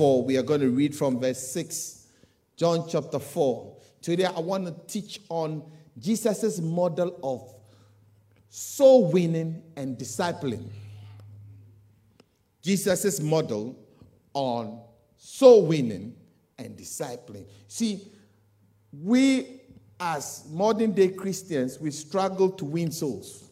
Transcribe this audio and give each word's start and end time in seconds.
4. 0.00 0.24
We 0.24 0.38
are 0.38 0.42
going 0.42 0.62
to 0.62 0.70
read 0.70 0.96
from 0.96 1.20
verse 1.20 1.46
6. 1.48 2.06
John 2.56 2.86
chapter 2.88 3.18
4. 3.18 3.76
Today 4.00 4.24
I 4.24 4.40
want 4.40 4.64
to 4.64 4.74
teach 4.90 5.20
on 5.28 5.62
Jesus' 5.98 6.58
model 6.58 7.18
of 7.22 7.54
soul 8.48 9.12
winning 9.12 9.62
and 9.76 9.98
discipling. 9.98 10.70
Jesus' 12.62 13.20
model 13.20 13.78
on 14.32 14.80
soul 15.18 15.66
winning 15.66 16.16
and 16.56 16.78
discipling. 16.78 17.44
See, 17.68 18.00
we 19.02 19.60
as 20.00 20.46
modern 20.48 20.92
day 20.92 21.08
Christians, 21.08 21.78
we 21.78 21.90
struggle 21.90 22.48
to 22.52 22.64
win 22.64 22.90
souls. 22.90 23.50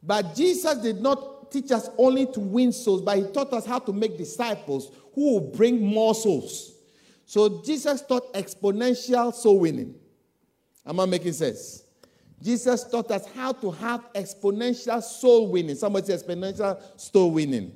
But 0.00 0.36
Jesus 0.36 0.76
did 0.76 1.00
not 1.00 1.33
teach 1.54 1.70
us 1.70 1.88
only 1.96 2.26
to 2.26 2.40
win 2.40 2.72
souls, 2.72 3.00
but 3.00 3.16
he 3.16 3.24
taught 3.32 3.52
us 3.52 3.64
how 3.64 3.78
to 3.78 3.92
make 3.92 4.18
disciples 4.18 4.90
who 5.14 5.34
will 5.34 5.52
bring 5.52 5.80
more 5.80 6.12
souls. 6.14 6.72
So 7.26 7.62
Jesus 7.62 8.02
taught 8.02 8.34
exponential 8.34 9.32
soul 9.32 9.60
winning. 9.60 9.94
Am 10.84 10.98
I 10.98 11.06
making 11.06 11.32
sense? 11.32 11.84
Jesus 12.42 12.84
taught 12.90 13.10
us 13.12 13.26
how 13.34 13.52
to 13.52 13.70
have 13.70 14.12
exponential 14.14 15.00
soul 15.00 15.52
winning. 15.52 15.76
Somebody 15.76 16.06
say 16.06 16.16
exponential 16.16 16.80
soul 17.00 17.30
winning. 17.30 17.72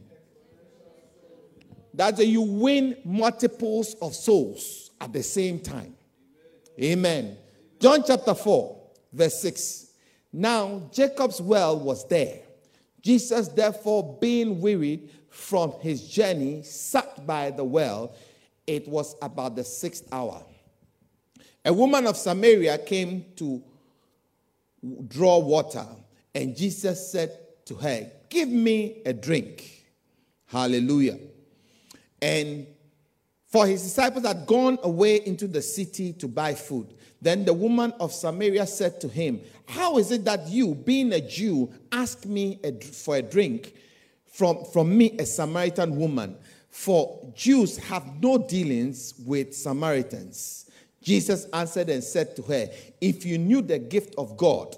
That's 1.95 2.21
you 2.21 2.43
win 2.43 2.97
multiples 3.05 3.95
of 4.03 4.15
souls 4.15 4.91
at 5.01 5.13
the 5.13 5.23
same 5.23 5.61
time. 5.61 5.95
Amen. 6.83 7.39
John 7.81 8.03
chapter 8.05 8.35
4, 8.35 8.81
verse 9.13 9.41
6. 9.41 9.93
Now 10.33 10.91
Jacob's 10.93 11.41
well 11.41 11.79
was 11.79 12.07
there. 12.09 12.41
Jesus, 13.09 13.49
therefore, 13.49 14.19
being 14.21 14.61
weary 14.61 15.09
from 15.31 15.73
his 15.81 16.07
journey, 16.07 16.63
sat 16.63 17.27
by 17.27 17.51
the 17.51 17.65
well. 17.65 18.15
It 18.67 18.87
was 18.87 19.17
about 19.23 19.57
the 19.57 19.65
sixth 19.65 20.07
hour. 20.13 20.43
A 21.65 21.73
woman 21.73 22.07
of 22.07 22.19
Samaria 22.19 22.77
came 22.77 23.25
to 23.37 23.63
draw 25.07 25.39
water, 25.39 25.87
and 26.35 26.55
Jesus 26.55 27.11
said 27.11 27.31
to 27.65 27.77
her, 27.77 28.11
Give 28.29 28.51
me 28.51 29.01
a 29.07 29.15
drink. 29.15 29.87
Hallelujah. 30.45 31.19
And 32.21 32.67
for 33.49 33.67
his 33.67 33.83
disciples 33.83 34.27
had 34.27 34.47
gone 34.47 34.79
away 34.83 35.17
into 35.25 35.49
the 35.49 35.63
city 35.63 36.13
to 36.15 36.29
buy 36.29 36.55
food. 36.55 36.95
Then 37.21 37.45
the 37.45 37.55
woman 37.55 37.93
of 37.99 38.13
Samaria 38.13 38.67
said 38.67 39.01
to 39.01 39.09
him, 39.09 39.41
How 39.67 39.99
is 39.99 40.13
it 40.13 40.25
that 40.27 40.49
you, 40.49 40.75
being 40.75 41.13
a 41.13 41.21
Jew, 41.21 41.73
ask 41.91 42.27
me 42.27 42.61
a, 42.63 42.73
for 42.73 43.17
a 43.17 43.23
drink 43.23 43.75
from, 44.27 44.65
from 44.67 44.97
me, 44.97 45.17
a 45.19 45.25
Samaritan 45.25 45.97
woman? 45.97 46.37
For 46.69 47.33
Jews 47.35 47.79
have 47.79 48.23
no 48.23 48.37
dealings 48.37 49.15
with 49.25 49.55
Samaritans. 49.55 50.71
Jesus 51.03 51.47
answered 51.55 51.89
and 51.89 52.05
said 52.05 52.37
to 52.37 52.43
her, 52.43 52.69
If 53.01 53.25
you 53.25 53.39
knew 53.39 53.63
the 53.63 53.79
gift 53.79 54.15
of 54.19 54.37
God 54.37 54.77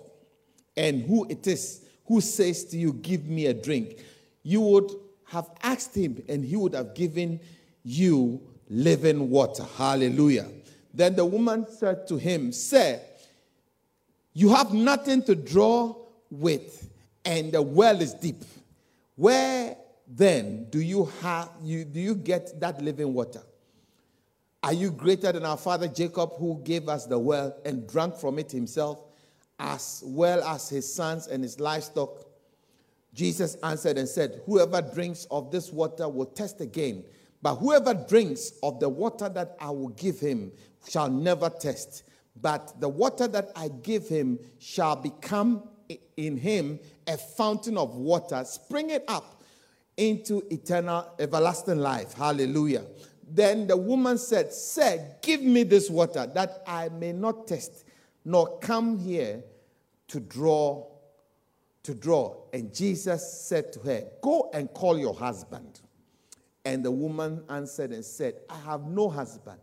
and 0.76 1.02
who 1.02 1.26
it 1.28 1.46
is 1.46 1.84
who 2.06 2.20
says 2.20 2.64
to 2.66 2.76
you, 2.76 2.92
Give 2.92 3.26
me 3.26 3.46
a 3.46 3.54
drink, 3.54 3.98
you 4.44 4.60
would 4.60 4.92
have 5.26 5.50
asked 5.62 5.96
him 5.96 6.22
and 6.28 6.44
he 6.44 6.56
would 6.56 6.74
have 6.74 6.94
given 6.94 7.40
you 7.82 8.40
living 8.70 9.28
water. 9.28 9.66
Hallelujah. 9.76 10.46
Then 10.94 11.16
the 11.16 11.24
woman 11.24 11.66
said 11.68 12.06
to 12.08 12.16
him, 12.16 12.52
Sir, 12.52 13.00
you 14.32 14.54
have 14.54 14.72
nothing 14.72 15.22
to 15.24 15.34
draw 15.34 15.94
with, 16.30 16.88
and 17.24 17.52
the 17.52 17.60
well 17.60 18.00
is 18.00 18.14
deep. 18.14 18.42
Where 19.16 19.76
then 20.06 20.66
do 20.70 20.80
you 20.80 21.04
have 21.20 21.50
you 21.62 21.84
do 21.84 22.00
you 22.00 22.14
get 22.14 22.58
that 22.60 22.80
living 22.82 23.12
water? 23.12 23.42
Are 24.62 24.72
you 24.72 24.90
greater 24.90 25.32
than 25.32 25.44
our 25.44 25.56
father 25.56 25.88
Jacob, 25.88 26.36
who 26.36 26.60
gave 26.64 26.88
us 26.88 27.06
the 27.06 27.18
well 27.18 27.56
and 27.64 27.88
drank 27.88 28.16
from 28.16 28.38
it 28.38 28.52
himself, 28.52 28.98
as 29.58 30.02
well 30.04 30.42
as 30.44 30.68
his 30.68 30.92
sons 30.92 31.26
and 31.26 31.42
his 31.42 31.58
livestock? 31.58 32.26
Jesus 33.14 33.56
answered 33.62 33.98
and 33.98 34.08
said, 34.08 34.42
Whoever 34.46 34.82
drinks 34.82 35.26
of 35.30 35.50
this 35.50 35.72
water 35.72 36.08
will 36.08 36.26
test 36.26 36.60
again, 36.60 37.04
but 37.42 37.56
whoever 37.56 37.94
drinks 37.94 38.52
of 38.62 38.80
the 38.80 38.88
water 38.88 39.28
that 39.28 39.56
I 39.60 39.70
will 39.70 39.88
give 39.88 40.20
him 40.20 40.52
shall 40.88 41.10
never 41.10 41.48
test, 41.48 42.04
but 42.40 42.80
the 42.80 42.88
water 42.88 43.28
that 43.28 43.50
I 43.56 43.68
give 43.68 44.08
him 44.08 44.38
shall 44.58 44.96
become 44.96 45.64
in 46.16 46.36
him 46.36 46.78
a 47.06 47.16
fountain 47.16 47.76
of 47.76 47.96
water, 47.96 48.44
springing 48.44 49.00
up 49.08 49.42
into 49.96 50.42
eternal, 50.50 51.12
everlasting 51.18 51.78
life. 51.78 52.14
Hallelujah. 52.14 52.84
Then 53.28 53.66
the 53.66 53.76
woman 53.76 54.18
said, 54.18 54.52
Sir, 54.52 55.16
give 55.22 55.42
me 55.42 55.62
this 55.62 55.88
water 55.90 56.26
that 56.34 56.62
I 56.66 56.88
may 56.88 57.12
not 57.12 57.46
test, 57.46 57.84
nor 58.24 58.58
come 58.58 58.98
here 58.98 59.42
to 60.08 60.20
draw. 60.20 60.86
To 61.84 61.94
draw. 61.94 62.36
And 62.52 62.74
Jesus 62.74 63.42
said 63.42 63.72
to 63.72 63.80
her, 63.80 64.04
Go 64.20 64.50
and 64.52 64.72
call 64.72 64.98
your 64.98 65.14
husband. 65.14 65.80
And 66.64 66.84
the 66.84 66.90
woman 66.90 67.42
answered 67.48 67.90
and 67.90 68.04
said, 68.04 68.34
I 68.48 68.56
have 68.60 68.84
no 68.84 69.08
husband. 69.08 69.60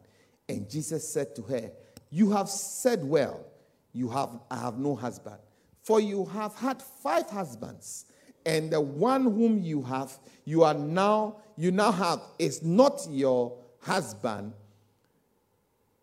And 0.50 0.70
Jesus 0.70 1.08
said 1.08 1.36
to 1.36 1.42
her, 1.44 1.72
You 2.10 2.32
have 2.32 2.50
said 2.50 3.04
well, 3.04 3.46
you 3.94 4.10
have 4.10 4.40
I 4.50 4.58
have 4.58 4.78
no 4.78 4.96
husband. 4.96 5.38
For 5.84 6.00
you 6.02 6.26
have 6.26 6.56
had 6.56 6.82
five 6.82 7.30
husbands, 7.30 8.06
and 8.46 8.72
the 8.72 8.82
one 8.82 9.24
whom 9.24 9.62
you 9.62 9.82
have, 9.84 10.18
you 10.44 10.64
are 10.64 10.74
now, 10.74 11.38
you 11.56 11.72
now 11.72 11.92
have, 11.92 12.22
is 12.38 12.62
not 12.62 13.08
your 13.10 13.58
husband, 13.80 14.54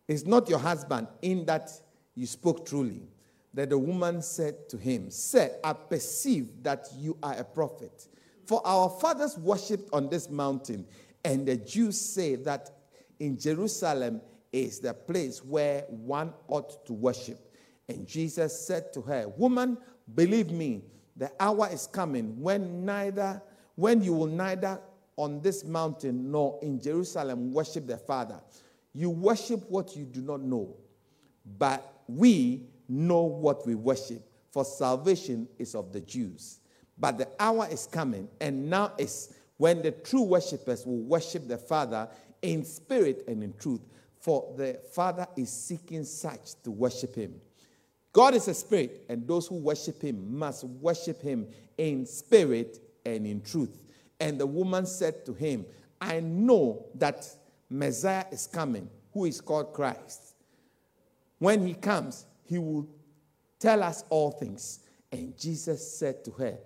is 0.08 0.26
not 0.26 0.48
your 0.48 0.58
husband, 0.58 1.06
in 1.22 1.44
that 1.46 1.70
you 2.14 2.26
spoke 2.26 2.66
truly. 2.66 3.02
That 3.52 3.70
the 3.70 3.78
woman 3.78 4.20
said 4.20 4.68
to 4.70 4.76
him, 4.76 5.10
Sir, 5.10 5.50
I 5.62 5.74
perceive 5.74 6.62
that 6.62 6.88
you 6.96 7.16
are 7.22 7.34
a 7.34 7.44
prophet. 7.44 8.08
For 8.46 8.60
our 8.66 8.88
fathers 8.88 9.38
worshipped 9.38 9.88
on 9.92 10.08
this 10.08 10.28
mountain, 10.28 10.86
and 11.24 11.46
the 11.46 11.56
Jews 11.56 12.00
say 12.00 12.36
that 12.36 12.70
in 13.18 13.38
Jerusalem 13.38 14.20
is 14.52 14.80
the 14.80 14.94
place 14.94 15.42
where 15.44 15.82
one 15.88 16.32
ought 16.48 16.84
to 16.86 16.92
worship. 16.92 17.52
And 17.88 18.06
Jesus 18.06 18.66
said 18.66 18.92
to 18.94 19.02
her, 19.02 19.28
Woman, 19.28 19.78
believe 20.14 20.50
me, 20.50 20.82
the 21.16 21.30
hour 21.40 21.68
is 21.72 21.86
coming 21.86 22.40
when 22.40 22.84
neither, 22.84 23.42
when 23.76 24.02
you 24.02 24.12
will 24.12 24.26
neither 24.26 24.80
on 25.16 25.40
this 25.40 25.64
mountain 25.64 26.30
nor 26.30 26.58
in 26.62 26.80
Jerusalem 26.80 27.52
worship 27.52 27.86
the 27.86 27.96
Father. 27.96 28.40
You 28.92 29.10
worship 29.10 29.68
what 29.68 29.96
you 29.96 30.04
do 30.04 30.20
not 30.22 30.40
know, 30.40 30.76
but 31.58 32.02
we 32.06 32.66
know 32.88 33.22
what 33.22 33.66
we 33.66 33.74
worship, 33.74 34.22
for 34.50 34.64
salvation 34.64 35.48
is 35.58 35.74
of 35.74 35.92
the 35.92 36.00
Jews. 36.00 36.60
But 36.98 37.18
the 37.18 37.28
hour 37.38 37.66
is 37.70 37.86
coming, 37.86 38.28
and 38.40 38.70
now 38.70 38.92
is 38.98 39.34
when 39.56 39.82
the 39.82 39.90
true 39.90 40.22
worshippers 40.22 40.86
will 40.86 41.02
worship 41.02 41.48
the 41.48 41.58
Father 41.58 42.08
in 42.42 42.64
spirit 42.64 43.24
and 43.26 43.42
in 43.42 43.54
truth 43.58 43.80
for 44.24 44.54
the 44.56 44.80
Father 44.92 45.26
is 45.36 45.50
seeking 45.50 46.02
such 46.02 46.54
to 46.62 46.70
worship 46.70 47.14
him. 47.14 47.34
God 48.10 48.34
is 48.34 48.48
a 48.48 48.54
spirit, 48.54 49.04
and 49.10 49.28
those 49.28 49.46
who 49.46 49.56
worship 49.56 50.00
him 50.00 50.38
must 50.38 50.64
worship 50.64 51.20
him 51.20 51.46
in 51.76 52.06
spirit 52.06 52.78
and 53.04 53.26
in 53.26 53.42
truth. 53.42 53.82
And 54.18 54.40
the 54.40 54.46
woman 54.46 54.86
said 54.86 55.26
to 55.26 55.34
him, 55.34 55.66
I 56.00 56.20
know 56.20 56.86
that 56.94 57.28
Messiah 57.68 58.24
is 58.32 58.46
coming, 58.46 58.88
who 59.12 59.26
is 59.26 59.42
called 59.42 59.74
Christ. 59.74 60.36
When 61.38 61.66
he 61.66 61.74
comes, 61.74 62.24
he 62.46 62.56
will 62.56 62.88
tell 63.58 63.82
us 63.82 64.04
all 64.08 64.30
things. 64.30 64.80
And 65.12 65.38
Jesus 65.38 65.98
said 65.98 66.24
to 66.24 66.30
her, 66.30 66.56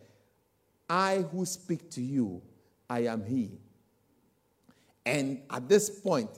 I 0.88 1.24
who 1.32 1.44
speak 1.44 1.90
to 1.92 2.00
you, 2.00 2.42
I 2.88 3.00
am 3.00 3.24
he. 3.24 3.58
And 5.04 5.40
at 5.50 5.68
this 5.68 5.90
point, 5.90 6.30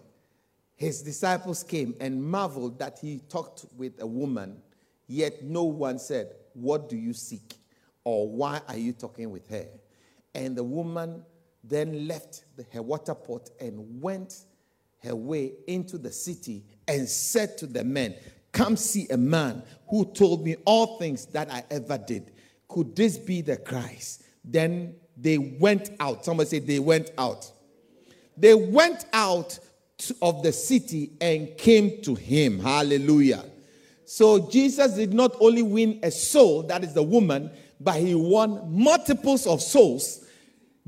his 0.76 1.02
disciples 1.02 1.62
came 1.62 1.94
and 2.00 2.23
marveled 2.23 2.79
that 2.79 2.99
he 3.00 3.19
talked 3.29 3.67
with 3.76 4.00
a 4.00 4.06
woman, 4.06 4.62
yet 5.06 5.43
no 5.43 5.64
one 5.64 5.99
said, 5.99 6.35
What 6.55 6.88
do 6.88 6.97
you 6.97 7.12
seek? 7.12 7.55
or 8.05 8.29
Why 8.29 8.61
are 8.69 8.76
you 8.76 8.93
talking 8.93 9.31
with 9.31 9.49
her? 9.50 9.67
And 10.35 10.56
the 10.56 10.64
woman 10.64 11.23
then 11.62 12.08
left 12.08 12.44
her 12.73 12.82
water 12.82 13.14
pot 13.14 13.50
and 13.61 14.00
went 14.00 14.44
her 15.02 15.14
way 15.14 15.52
into 15.67 15.99
the 15.99 16.12
city 16.12 16.64
and 16.88 17.08
said 17.08 17.58
to 17.58 17.67
the 17.67 17.85
men, 17.85 18.14
Come 18.52 18.76
see 18.76 19.06
a 19.11 19.17
man 19.17 19.62
who 19.88 20.05
told 20.05 20.44
me 20.44 20.56
all 20.64 20.99
things 20.99 21.26
that 21.26 21.52
I 21.52 21.64
ever 21.70 21.99
did. 21.99 22.32
Could 22.69 22.97
this 22.97 23.19
be 23.19 23.43
the 23.43 23.56
Christ? 23.56 24.25
Then 24.44 24.94
they 25.16 25.38
went 25.38 25.90
out. 26.00 26.25
Somebody 26.25 26.48
say 26.48 26.58
they 26.60 26.78
went 26.78 27.10
out. 27.19 27.50
They 28.37 28.54
went 28.54 29.04
out 29.12 29.58
of 30.22 30.42
the 30.42 30.52
city 30.52 31.12
and 31.20 31.56
came 31.58 32.00
to 32.02 32.14
him. 32.14 32.58
Hallelujah. 32.58 33.44
So 34.06 34.50
Jesus 34.50 34.94
did 34.94 35.12
not 35.12 35.37
only 35.40 35.62
win 35.62 36.00
a 36.02 36.10
soul, 36.10 36.62
that 36.64 36.82
is 36.82 36.94
the 36.94 37.02
woman, 37.02 37.50
but 37.78 37.96
he 37.96 38.14
won 38.14 38.72
multiples 38.72 39.46
of 39.46 39.60
souls 39.60 40.25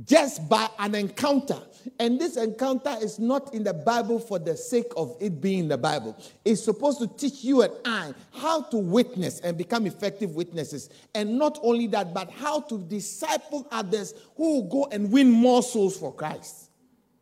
just 0.04 0.48
by 0.48 0.68
an 0.78 0.94
encounter. 0.94 1.60
And 1.98 2.20
this 2.20 2.36
encounter 2.36 2.96
is 3.00 3.18
not 3.18 3.52
in 3.54 3.64
the 3.64 3.74
Bible 3.74 4.18
for 4.18 4.38
the 4.38 4.56
sake 4.56 4.92
of 4.96 5.16
it 5.20 5.40
being 5.40 5.60
in 5.60 5.68
the 5.68 5.78
Bible. 5.78 6.16
It's 6.44 6.62
supposed 6.62 6.98
to 7.00 7.06
teach 7.06 7.44
you 7.44 7.62
and 7.62 7.72
I 7.84 8.14
how 8.32 8.62
to 8.62 8.76
witness 8.76 9.40
and 9.40 9.56
become 9.56 9.86
effective 9.86 10.34
witnesses. 10.34 10.90
And 11.14 11.38
not 11.38 11.58
only 11.62 11.86
that, 11.88 12.14
but 12.14 12.30
how 12.30 12.60
to 12.62 12.78
disciple 12.78 13.66
others 13.70 14.14
who 14.36 14.54
will 14.54 14.68
go 14.68 14.88
and 14.92 15.10
win 15.12 15.30
more 15.30 15.62
souls 15.62 15.96
for 15.96 16.14
Christ. 16.14 16.70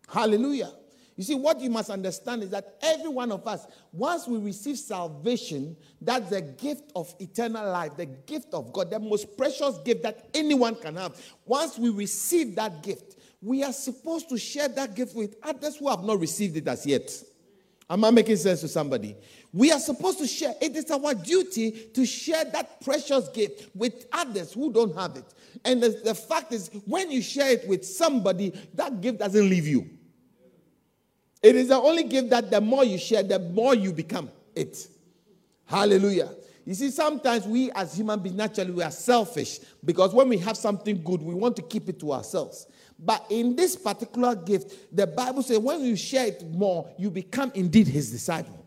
Hallelujah. 0.09 0.73
You 1.21 1.25
see, 1.25 1.35
what 1.35 1.61
you 1.61 1.69
must 1.69 1.91
understand 1.91 2.43
is 2.43 2.49
that 2.49 2.79
every 2.81 3.11
one 3.11 3.31
of 3.31 3.47
us, 3.47 3.67
once 3.93 4.27
we 4.27 4.39
receive 4.39 4.79
salvation, 4.79 5.77
that's 6.01 6.31
the 6.31 6.41
gift 6.41 6.93
of 6.97 7.15
eternal 7.19 7.71
life, 7.71 7.95
the 7.99 8.07
gift 8.07 8.55
of 8.55 8.73
God, 8.73 8.89
the 8.89 8.99
most 8.99 9.37
precious 9.37 9.77
gift 9.85 10.03
that 10.03 10.31
anyone 10.33 10.77
can 10.77 10.97
have. 10.97 11.21
Once 11.45 11.79
we 11.79 11.91
receive 11.91 12.55
that 12.55 12.83
gift, 12.83 13.17
we 13.43 13.65
are 13.65 13.73
supposed 13.73 14.29
to 14.29 14.39
share 14.39 14.69
that 14.69 14.95
gift 14.95 15.15
with 15.15 15.37
others 15.43 15.77
who 15.77 15.89
have 15.89 16.03
not 16.03 16.21
received 16.21 16.57
it 16.57 16.69
as 16.69 16.85
yet. 16.85 17.11
Am 17.89 18.05
I 18.05 18.11
making 18.11 18.37
sense 18.37 18.61
to 18.61 18.69
somebody? 18.69 19.17
We 19.53 19.73
are 19.73 19.81
supposed 19.81 20.19
to 20.19 20.27
share. 20.27 20.55
It 20.61 20.77
is 20.77 20.91
our 20.91 21.15
duty 21.15 21.73
to 21.95 22.07
share 22.07 22.45
that 22.45 22.81
precious 22.83 23.29
gift 23.31 23.75
with 23.75 24.07
others 24.13 24.53
who 24.53 24.73
don't 24.73 24.95
have 24.97 25.17
it. 25.17 25.25
And 25.65 25.83
the, 25.83 26.01
the 26.05 26.15
fact 26.15 26.53
is, 26.53 26.71
when 26.87 27.11
you 27.11 27.21
share 27.21 27.51
it 27.51 27.67
with 27.67 27.85
somebody, 27.85 28.53
that 28.75 29.01
gift 29.01 29.19
doesn't 29.19 29.49
leave 29.49 29.67
you. 29.67 29.91
It 31.43 31.57
is 31.57 31.69
the 31.69 31.77
only 31.77 32.05
gift 32.05 32.31
that 32.31 32.51
the 32.51 32.61
more 32.61 32.85
you 32.85 32.99
share, 32.99 33.23
the 33.23 33.39
more 33.39 33.75
you 33.75 33.93
become 33.93 34.31
it. 34.55 34.87
Hallelujah. 35.65 36.31
You 36.65 36.75
see, 36.75 36.91
sometimes 36.91 37.47
we 37.47 37.73
as 37.73 37.97
human 37.97 38.21
beings, 38.21 38.37
naturally, 38.37 38.71
we 38.71 38.83
are 38.83 38.91
selfish 38.91 39.59
because 39.85 40.15
when 40.15 40.29
we 40.29 40.39
have 40.39 40.57
something 40.57 41.03
good, 41.03 41.23
we 41.23 41.35
want 41.35 41.57
to 41.57 41.63
keep 41.63 41.89
it 41.89 41.99
to 42.01 42.13
ourselves. 42.13 42.67
But 43.03 43.27
in 43.31 43.57
this 43.57 43.77
particular 43.77 44.35
gift, 44.35 44.95
the 44.95 45.07
Bible 45.07 45.43
says 45.43 45.59
when 45.59 45.81
you 45.81 45.97
share 45.97 46.27
it 46.27 46.47
more, 46.51 46.91
you 46.99 47.11
become 47.11 47.51
indeed 47.55 47.89
his 47.89 48.11
disciple. 48.11 48.67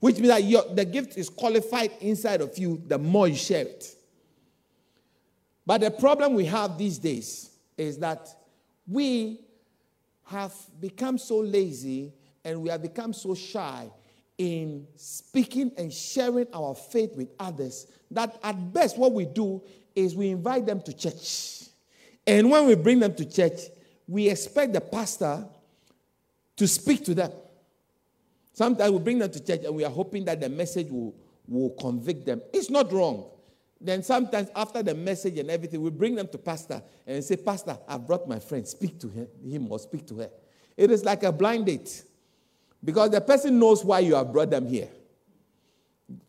Which 0.00 0.16
means 0.16 0.28
that 0.28 0.44
your, 0.44 0.64
the 0.74 0.84
gift 0.84 1.16
is 1.16 1.28
qualified 1.28 1.92
inside 2.00 2.40
of 2.40 2.58
you 2.58 2.82
the 2.86 2.98
more 2.98 3.28
you 3.28 3.36
share 3.36 3.62
it. 3.62 3.94
But 5.64 5.80
the 5.80 5.90
problem 5.90 6.34
we 6.34 6.44
have 6.46 6.76
these 6.76 6.98
days 6.98 7.50
is 7.78 7.98
that 7.98 8.28
we 8.86 9.40
have 10.24 10.54
become 10.80 11.16
so 11.16 11.38
lazy 11.38 12.12
and 12.44 12.60
we 12.60 12.68
have 12.68 12.82
become 12.82 13.12
so 13.12 13.34
shy 13.34 13.90
in 14.36 14.86
speaking 14.96 15.70
and 15.78 15.92
sharing 15.92 16.46
our 16.52 16.74
faith 16.74 17.16
with 17.16 17.28
others 17.38 17.86
that 18.10 18.38
at 18.42 18.72
best 18.72 18.98
what 18.98 19.12
we 19.12 19.24
do 19.24 19.62
is 19.94 20.14
we 20.14 20.28
invite 20.28 20.66
them 20.66 20.80
to 20.82 20.92
church. 20.92 21.68
And 22.26 22.50
when 22.50 22.66
we 22.66 22.74
bring 22.74 23.00
them 23.00 23.14
to 23.14 23.24
church, 23.24 23.60
we 24.06 24.28
expect 24.28 24.72
the 24.72 24.80
pastor 24.80 25.46
to 26.56 26.68
speak 26.68 27.04
to 27.06 27.14
them. 27.14 27.32
Sometimes 28.52 28.92
we 28.92 28.98
bring 28.98 29.18
them 29.18 29.30
to 29.30 29.44
church 29.44 29.64
and 29.64 29.74
we 29.74 29.84
are 29.84 29.90
hoping 29.90 30.24
that 30.26 30.40
the 30.40 30.48
message 30.48 30.88
will, 30.88 31.14
will 31.48 31.70
convict 31.70 32.24
them. 32.24 32.40
It's 32.52 32.70
not 32.70 32.92
wrong. 32.92 33.30
Then 33.80 34.02
sometimes 34.02 34.48
after 34.54 34.82
the 34.82 34.94
message 34.94 35.38
and 35.38 35.50
everything, 35.50 35.82
we 35.82 35.90
bring 35.90 36.14
them 36.14 36.28
to 36.28 36.38
pastor 36.38 36.82
and 37.06 37.22
say, 37.22 37.36
Pastor, 37.36 37.76
I 37.86 37.98
brought 37.98 38.26
my 38.28 38.38
friend. 38.38 38.66
Speak 38.66 38.98
to 39.00 39.08
him 39.08 39.70
or 39.70 39.78
speak 39.78 40.06
to 40.06 40.18
her. 40.18 40.30
It 40.76 40.90
is 40.90 41.04
like 41.04 41.22
a 41.22 41.32
blind 41.32 41.66
date 41.66 42.04
because 42.82 43.10
the 43.10 43.20
person 43.20 43.58
knows 43.58 43.84
why 43.84 43.98
you 43.98 44.14
have 44.14 44.32
brought 44.32 44.50
them 44.50 44.66
here. 44.66 44.88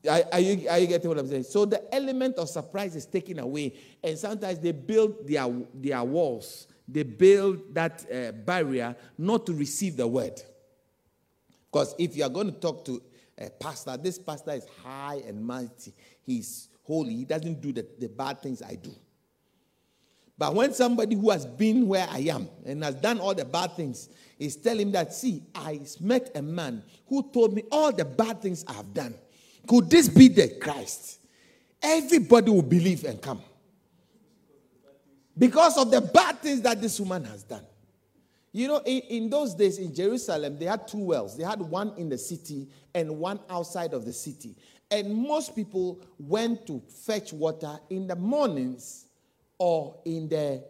Are, 0.09 0.21
are, 0.31 0.39
you, 0.39 0.69
are 0.69 0.79
you 0.79 0.87
getting 0.87 1.09
what 1.09 1.19
I'm 1.19 1.27
saying? 1.27 1.43
So 1.43 1.65
the 1.65 1.93
element 1.93 2.37
of 2.37 2.49
surprise 2.49 2.95
is 2.95 3.05
taken 3.05 3.39
away, 3.39 3.73
and 4.03 4.17
sometimes 4.17 4.59
they 4.59 4.71
build 4.71 5.27
their, 5.27 5.47
their 5.73 6.03
walls, 6.03 6.67
they 6.87 7.03
build 7.03 7.73
that 7.73 8.05
uh, 8.11 8.31
barrier 8.31 8.95
not 9.17 9.45
to 9.47 9.53
receive 9.53 9.97
the 9.97 10.07
word. 10.07 10.41
Because 11.71 11.93
if 11.99 12.15
you 12.15 12.23
are 12.23 12.29
going 12.29 12.53
to 12.53 12.59
talk 12.59 12.85
to 12.85 13.01
a 13.37 13.49
pastor, 13.49 13.97
this 13.97 14.17
pastor 14.17 14.51
is 14.51 14.65
high 14.83 15.21
and 15.27 15.45
mighty, 15.45 15.93
he's 16.23 16.69
holy. 16.83 17.13
He 17.15 17.25
doesn't 17.25 17.61
do 17.61 17.73
the, 17.73 17.85
the 17.99 18.07
bad 18.07 18.41
things 18.41 18.61
I 18.61 18.75
do. 18.75 18.91
But 20.37 20.53
when 20.53 20.73
somebody 20.73 21.15
who 21.15 21.29
has 21.29 21.45
been 21.45 21.87
where 21.87 22.07
I 22.09 22.19
am 22.19 22.49
and 22.65 22.83
has 22.83 22.95
done 22.95 23.19
all 23.19 23.33
the 23.33 23.45
bad 23.45 23.73
things 23.75 24.09
is 24.37 24.57
telling 24.57 24.91
that, 24.91 25.13
see, 25.13 25.43
I 25.53 25.79
met 26.01 26.31
a 26.35 26.41
man 26.41 26.83
who 27.07 27.29
told 27.31 27.53
me 27.53 27.63
all 27.71 27.91
the 27.91 28.03
bad 28.05 28.41
things 28.41 28.65
I 28.67 28.73
have 28.73 28.93
done. 28.93 29.15
Could 29.67 29.89
this 29.89 30.07
be 30.09 30.27
the 30.27 30.49
Christ? 30.61 31.19
Everybody 31.81 32.51
will 32.51 32.61
believe 32.61 33.03
and 33.03 33.21
come. 33.21 33.41
Because 35.37 35.77
of 35.77 35.91
the 35.91 36.01
bad 36.01 36.39
things 36.39 36.61
that 36.61 36.81
this 36.81 36.99
woman 36.99 37.25
has 37.25 37.43
done. 37.43 37.63
You 38.51 38.69
know, 38.69 38.81
in, 38.85 39.01
in, 39.09 39.29
those 39.29 39.53
days 39.53 39.79
in 39.79 39.93
Jerusalem, 39.93 40.57
they 40.57 40.65
had 40.65 40.87
two 40.87 40.99
wells. 40.99 41.37
They 41.37 41.43
had 41.43 41.59
one 41.59 41.93
in 41.97 42.07
the 42.07 42.17
city 42.17 42.69
and 42.93 43.19
one 43.19 43.39
outside 43.49 43.93
of 43.93 44.05
the 44.05 44.13
city. 44.13 44.55
And 44.89 45.13
most 45.13 45.55
people 45.55 45.99
went 46.17 46.65
to 46.67 46.81
fetch 46.87 47.33
water 47.33 47.77
in 47.89 48.07
the 48.07 48.15
mornings 48.15 49.07
or 49.57 49.97
in 50.05 50.29
the 50.29 50.63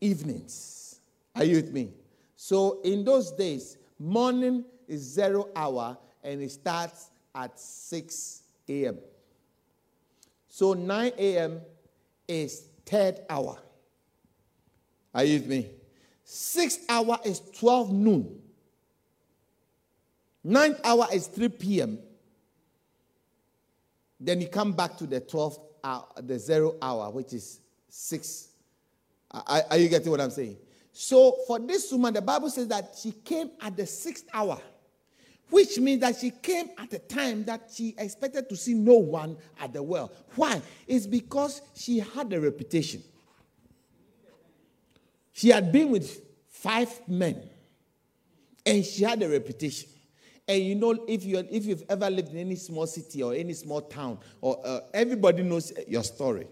evenings. 0.00 1.00
Are 1.36 1.44
you 1.44 1.56
with 1.56 1.72
me? 1.72 1.92
So 2.34 2.80
in 2.82 3.04
those 3.04 3.30
days, 3.30 3.76
morning 3.98 4.64
is 4.88 5.00
zero 5.02 5.50
hour 5.54 5.96
and 6.24 6.42
it 6.42 6.50
starts 6.50 7.10
at 7.38 7.58
6 7.58 8.42
a.m. 8.68 8.98
So 10.48 10.74
9 10.74 11.12
a.m. 11.16 11.60
is 12.26 12.64
third 12.84 13.20
hour. 13.30 13.58
Are 15.14 15.24
you 15.24 15.38
with 15.38 15.46
me? 15.46 15.70
Sixth 16.24 16.84
hour 16.88 17.18
is 17.24 17.40
12 17.58 17.92
noon. 17.92 18.42
Ninth 20.44 20.80
hour 20.84 21.06
is 21.12 21.26
3 21.26 21.48
p.m. 21.48 21.98
Then 24.20 24.40
you 24.40 24.48
come 24.48 24.72
back 24.72 24.96
to 24.98 25.06
the 25.06 25.20
12th 25.20 25.60
hour, 25.82 26.06
the 26.16 26.38
zero 26.38 26.74
hour, 26.82 27.10
which 27.10 27.32
is 27.32 27.60
six. 27.88 28.48
Are, 29.30 29.62
are 29.70 29.76
you 29.76 29.88
getting 29.88 30.10
what 30.10 30.20
I'm 30.20 30.30
saying? 30.30 30.56
So 30.92 31.36
for 31.46 31.58
this 31.58 31.90
woman, 31.92 32.14
the 32.14 32.22
Bible 32.22 32.50
says 32.50 32.66
that 32.68 32.94
she 33.00 33.12
came 33.12 33.50
at 33.60 33.76
the 33.76 33.86
sixth 33.86 34.26
hour, 34.34 34.58
which 35.50 35.78
means 35.78 36.00
that 36.00 36.16
she 36.16 36.30
came 36.30 36.70
at 36.78 36.92
a 36.92 36.98
time 36.98 37.44
that 37.44 37.70
she 37.72 37.94
expected 37.98 38.48
to 38.48 38.56
see 38.56 38.74
no 38.74 38.94
one 38.94 39.36
at 39.60 39.72
the 39.72 39.82
well. 39.82 40.12
Why? 40.34 40.60
It's 40.86 41.06
because 41.06 41.62
she 41.74 41.98
had 41.98 42.32
a 42.32 42.40
reputation. 42.40 43.02
She 45.32 45.50
had 45.50 45.70
been 45.70 45.90
with 45.90 46.20
five 46.48 46.90
men, 47.08 47.48
and 48.66 48.84
she 48.84 49.04
had 49.04 49.22
a 49.22 49.28
reputation. 49.28 49.88
And 50.46 50.62
you 50.62 50.74
know, 50.74 51.04
if 51.06 51.24
you 51.24 51.46
if 51.50 51.66
you've 51.66 51.84
ever 51.88 52.10
lived 52.10 52.32
in 52.32 52.38
any 52.38 52.56
small 52.56 52.86
city 52.86 53.22
or 53.22 53.34
any 53.34 53.52
small 53.52 53.82
town, 53.82 54.18
or 54.40 54.60
uh, 54.64 54.80
everybody 54.92 55.42
knows 55.42 55.72
your 55.86 56.02
story. 56.02 56.48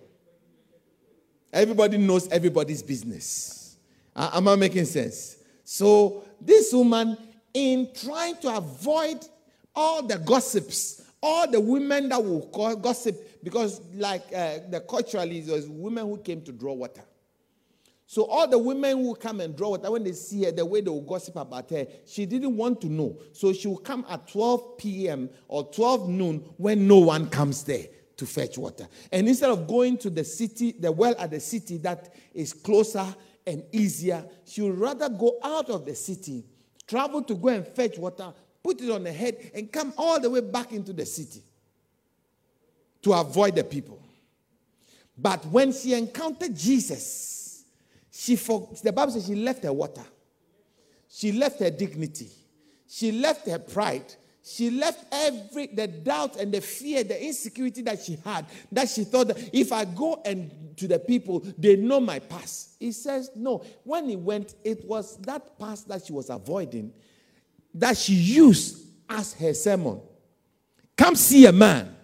Everybody 1.52 1.96
knows 1.96 2.28
everybody's 2.28 2.82
business. 2.82 3.76
Uh, 4.14 4.30
am 4.34 4.48
I 4.48 4.56
making 4.56 4.84
sense? 4.84 5.38
So 5.64 6.24
this 6.40 6.72
woman, 6.72 7.16
in 7.56 7.88
trying 7.94 8.36
to 8.36 8.54
avoid 8.54 9.25
all 9.75 10.02
the 10.02 10.18
gossips, 10.18 11.02
all 11.22 11.50
the 11.50 11.58
women 11.58 12.10
that 12.10 12.22
will 12.22 12.46
gossip, 12.82 13.42
because 13.42 13.80
like 13.94 14.25
uh, 14.26 14.58
the 14.68 14.84
culturally, 14.86 15.40
was 15.40 15.66
women 15.66 16.04
who 16.04 16.18
came 16.18 16.42
to 16.42 16.52
draw 16.52 16.75
water. 16.75 17.02
So 18.06 18.26
all 18.26 18.46
the 18.46 18.58
women 18.58 18.98
who 18.98 19.14
come 19.14 19.40
and 19.40 19.56
draw 19.56 19.70
water, 19.70 19.90
when 19.90 20.04
they 20.04 20.12
see 20.12 20.44
her, 20.44 20.52
the 20.52 20.66
way 20.66 20.82
they 20.82 20.90
will 20.90 21.00
gossip 21.00 21.36
about 21.36 21.70
her, 21.70 21.86
she 22.04 22.26
didn't 22.26 22.54
want 22.54 22.82
to 22.82 22.88
know. 22.88 23.18
So 23.32 23.54
she 23.54 23.68
will 23.68 23.78
come 23.78 24.04
at 24.10 24.28
12 24.28 24.76
p.m. 24.76 25.30
or 25.48 25.64
12 25.64 26.10
noon 26.10 26.44
when 26.58 26.86
no 26.86 26.98
one 26.98 27.30
comes 27.30 27.64
there 27.64 27.86
to 28.18 28.26
fetch 28.26 28.58
water. 28.58 28.86
And 29.10 29.26
instead 29.26 29.48
of 29.48 29.66
going 29.66 29.96
to 29.98 30.10
the 30.10 30.25
city, 30.25 30.72
the 30.72 30.92
well 30.92 31.14
at 31.18 31.30
the 31.30 31.40
city 31.40 31.78
that 31.78 32.14
is 32.34 32.52
closer 32.52 33.06
and 33.46 33.64
easier, 33.72 34.26
she 34.44 34.60
would 34.60 34.78
rather 34.78 35.08
go 35.08 35.38
out 35.42 35.70
of 35.70 35.86
the 35.86 35.94
city, 35.94 36.44
travel 36.86 37.22
to 37.22 37.34
go 37.34 37.48
and 37.48 37.66
fetch 37.66 37.98
water, 37.98 38.32
put 38.62 38.80
it 38.80 38.90
on 38.90 39.04
the 39.04 39.12
head, 39.12 39.50
and 39.54 39.70
come 39.70 39.92
all 39.96 40.20
the 40.20 40.30
way 40.30 40.40
back 40.40 40.72
into 40.72 40.92
the 40.92 41.06
city 41.06 41.42
to 43.02 43.12
avoid 43.12 43.54
the 43.54 43.64
people. 43.64 44.02
But 45.16 45.44
when 45.46 45.72
she 45.72 45.94
encountered 45.94 46.54
Jesus, 46.54 47.64
she 48.10 48.36
for, 48.36 48.68
the 48.82 48.92
Bible 48.92 49.12
says 49.12 49.26
she 49.26 49.34
left 49.34 49.62
her 49.64 49.72
water. 49.72 50.04
She 51.08 51.32
left 51.32 51.60
her 51.60 51.70
dignity. 51.70 52.28
She 52.88 53.12
left 53.12 53.46
her 53.48 53.58
pride. 53.58 54.14
She 54.46 54.70
left 54.70 55.04
every 55.10 55.66
the 55.66 55.88
doubt 55.88 56.36
and 56.36 56.52
the 56.52 56.60
fear, 56.60 57.02
the 57.02 57.20
insecurity 57.20 57.82
that 57.82 58.00
she 58.00 58.16
had. 58.24 58.46
That 58.70 58.88
she 58.88 59.02
thought 59.04 59.28
that 59.28 59.50
if 59.52 59.72
I 59.72 59.84
go 59.84 60.22
and 60.24 60.50
to 60.76 60.86
the 60.86 61.00
people, 61.00 61.44
they 61.58 61.74
know 61.74 61.98
my 61.98 62.20
past. 62.20 62.76
He 62.78 62.92
says 62.92 63.30
no. 63.34 63.64
When 63.82 64.08
he 64.08 64.14
went, 64.16 64.54
it 64.62 64.84
was 64.84 65.16
that 65.18 65.58
past 65.58 65.88
that 65.88 66.06
she 66.06 66.12
was 66.12 66.30
avoiding 66.30 66.92
that 67.76 67.96
she 67.96 68.14
used 68.14 68.86
as 69.08 69.34
her 69.34 69.54
sermon. 69.54 70.00
Come 70.96 71.14
see 71.14 71.46
a 71.46 71.52
man 71.52 71.94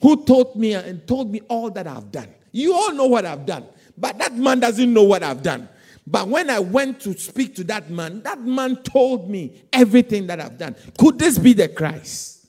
who 0.00 0.24
taught 0.24 0.56
me 0.56 0.74
and 0.74 1.06
told 1.06 1.30
me 1.30 1.40
all 1.48 1.70
that 1.70 1.86
I've 1.86 2.10
done. 2.10 2.28
You 2.50 2.74
all 2.74 2.92
know 2.92 3.06
what 3.06 3.24
I've 3.24 3.46
done. 3.46 3.64
But 3.96 4.18
that 4.18 4.34
man 4.34 4.60
doesn't 4.60 4.92
know 4.92 5.04
what 5.04 5.22
I've 5.22 5.42
done. 5.42 5.68
But 6.06 6.28
when 6.28 6.50
I 6.50 6.58
went 6.58 7.00
to 7.00 7.16
speak 7.16 7.54
to 7.56 7.64
that 7.64 7.90
man, 7.90 8.22
that 8.22 8.40
man 8.40 8.76
told 8.82 9.30
me 9.30 9.62
everything 9.72 10.26
that 10.26 10.40
I've 10.40 10.58
done. 10.58 10.74
Could 10.98 11.18
this 11.18 11.38
be 11.38 11.52
the 11.52 11.68
Christ? 11.68 12.48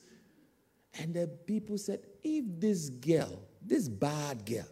And 0.98 1.14
the 1.14 1.26
people 1.26 1.78
said, 1.78 2.00
if 2.22 2.44
this 2.58 2.88
girl, 2.88 3.42
this 3.64 3.88
bad 3.88 4.44
girl, 4.44 4.66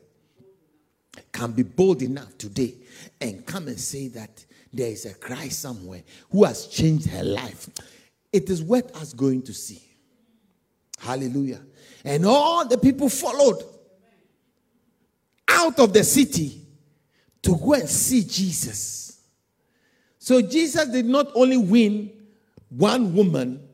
can 1.30 1.52
be 1.52 1.62
bold 1.62 2.02
enough 2.02 2.36
today 2.38 2.74
and 3.20 3.44
come 3.44 3.68
and 3.68 3.78
say 3.78 4.08
that 4.08 4.44
there 4.72 4.90
is 4.90 5.04
a 5.04 5.14
Christ 5.14 5.60
somewhere 5.60 6.02
who 6.30 6.44
has 6.44 6.66
changed 6.66 7.06
her 7.08 7.22
life, 7.22 7.68
it 8.32 8.48
is 8.48 8.62
worth 8.62 8.96
us 8.96 9.12
going 9.12 9.42
to 9.42 9.52
see. 9.52 9.82
Hallelujah. 10.98 11.60
And 12.04 12.24
all 12.24 12.66
the 12.66 12.78
people 12.78 13.08
followed 13.08 13.62
out 15.48 15.78
of 15.78 15.92
the 15.92 16.02
city 16.02 16.61
to 17.42 17.56
go 17.56 17.74
and 17.74 17.88
see 17.88 18.22
Jesus. 18.24 19.20
So 20.18 20.40
Jesus 20.40 20.86
did 20.86 21.06
not 21.06 21.28
only 21.34 21.56
win 21.56 22.12
one 22.68 23.14
woman, 23.14 23.68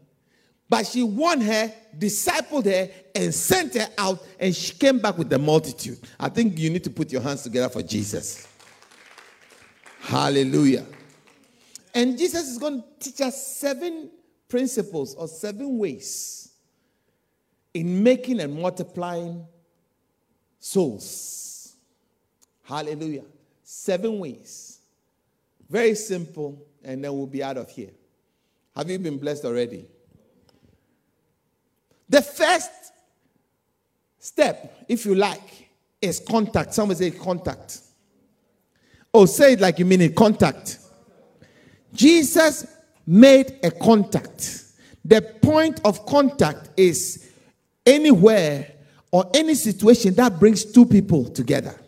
but 0.69 0.87
she 0.87 1.03
won 1.03 1.41
her, 1.41 1.73
discipled 1.97 2.67
her, 2.67 2.91
and 3.15 3.35
sent 3.35 3.75
her 3.75 3.89
out, 3.97 4.23
and 4.39 4.55
she 4.55 4.75
came 4.75 4.99
back 4.99 5.17
with 5.17 5.31
the 5.31 5.39
multitude. 5.39 5.99
I 6.19 6.29
think 6.29 6.59
you 6.59 6.71
need 6.71 6.85
to 6.85 6.91
put 6.91 7.11
your 7.13 7.23
hands 7.23 7.43
together 7.43 7.69
for 7.69 7.83
Jesus. 7.83 8.47
Hallelujah. 10.01 10.85
And 11.95 12.17
Jesus 12.17 12.49
is 12.49 12.59
going 12.59 12.83
to 12.83 12.87
teach 12.99 13.21
us 13.21 13.47
seven 13.59 14.11
principles 14.49 15.15
or 15.15 15.29
seven 15.29 15.79
ways 15.79 16.53
in 17.75 18.03
making 18.03 18.41
and 18.41 18.55
multiplying 18.55 19.47
souls. 20.59 21.75
Hallelujah. 22.65 23.25
Seven 23.71 24.19
ways. 24.19 24.79
Very 25.69 25.95
simple, 25.95 26.67
and 26.83 27.05
then 27.05 27.15
we'll 27.15 27.27
be 27.27 27.43
out 27.43 27.59
of 27.59 27.69
here. 27.69 27.91
Have 28.75 28.89
you 28.89 28.99
been 28.99 29.19
blessed 29.19 29.45
already? 29.45 29.85
The 32.09 32.23
first 32.23 32.71
step, 34.19 34.87
if 34.89 35.05
you 35.05 35.15
like, 35.15 35.69
is 36.01 36.19
contact. 36.19 36.73
Someone 36.73 36.97
say 36.97 37.11
contact. 37.11 37.81
Oh, 39.13 39.27
say 39.27 39.53
it 39.53 39.61
like 39.61 39.79
you 39.79 39.85
mean 39.85 40.01
it 40.01 40.17
contact. 40.17 40.79
Jesus 41.93 42.67
made 43.07 43.59
a 43.63 43.71
contact. 43.71 44.63
The 45.05 45.21
point 45.21 45.83
of 45.85 46.07
contact 46.07 46.71
is 46.75 47.33
anywhere 47.85 48.73
or 49.13 49.31
any 49.35 49.55
situation 49.55 50.15
that 50.15 50.41
brings 50.41 50.65
two 50.65 50.87
people 50.87 51.29
together 51.29 51.79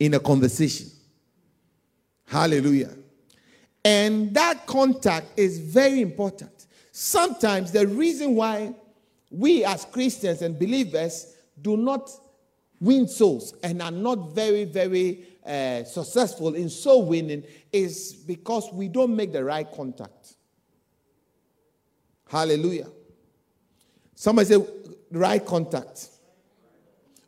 in 0.00 0.14
a 0.14 0.18
conversation. 0.18 0.90
Hallelujah. 2.26 2.92
And 3.84 4.34
that 4.34 4.66
contact 4.66 5.38
is 5.38 5.58
very 5.58 6.00
important. 6.00 6.66
Sometimes 6.90 7.72
the 7.72 7.86
reason 7.86 8.34
why 8.34 8.74
we 9.30 9.64
as 9.64 9.84
Christians 9.84 10.42
and 10.42 10.58
believers 10.58 11.36
do 11.60 11.76
not 11.76 12.10
win 12.80 13.06
souls 13.06 13.54
and 13.62 13.80
are 13.80 13.90
not 13.90 14.34
very, 14.34 14.64
very 14.64 15.24
uh, 15.44 15.84
successful 15.84 16.54
in 16.54 16.68
soul 16.68 17.06
winning 17.06 17.44
is 17.72 18.12
because 18.12 18.72
we 18.72 18.88
don't 18.88 19.14
make 19.14 19.32
the 19.32 19.44
right 19.44 19.70
contact. 19.72 20.34
Hallelujah. 22.28 22.88
Somebody 24.14 24.48
say, 24.48 24.66
right 25.12 25.44
contact. 25.44 26.08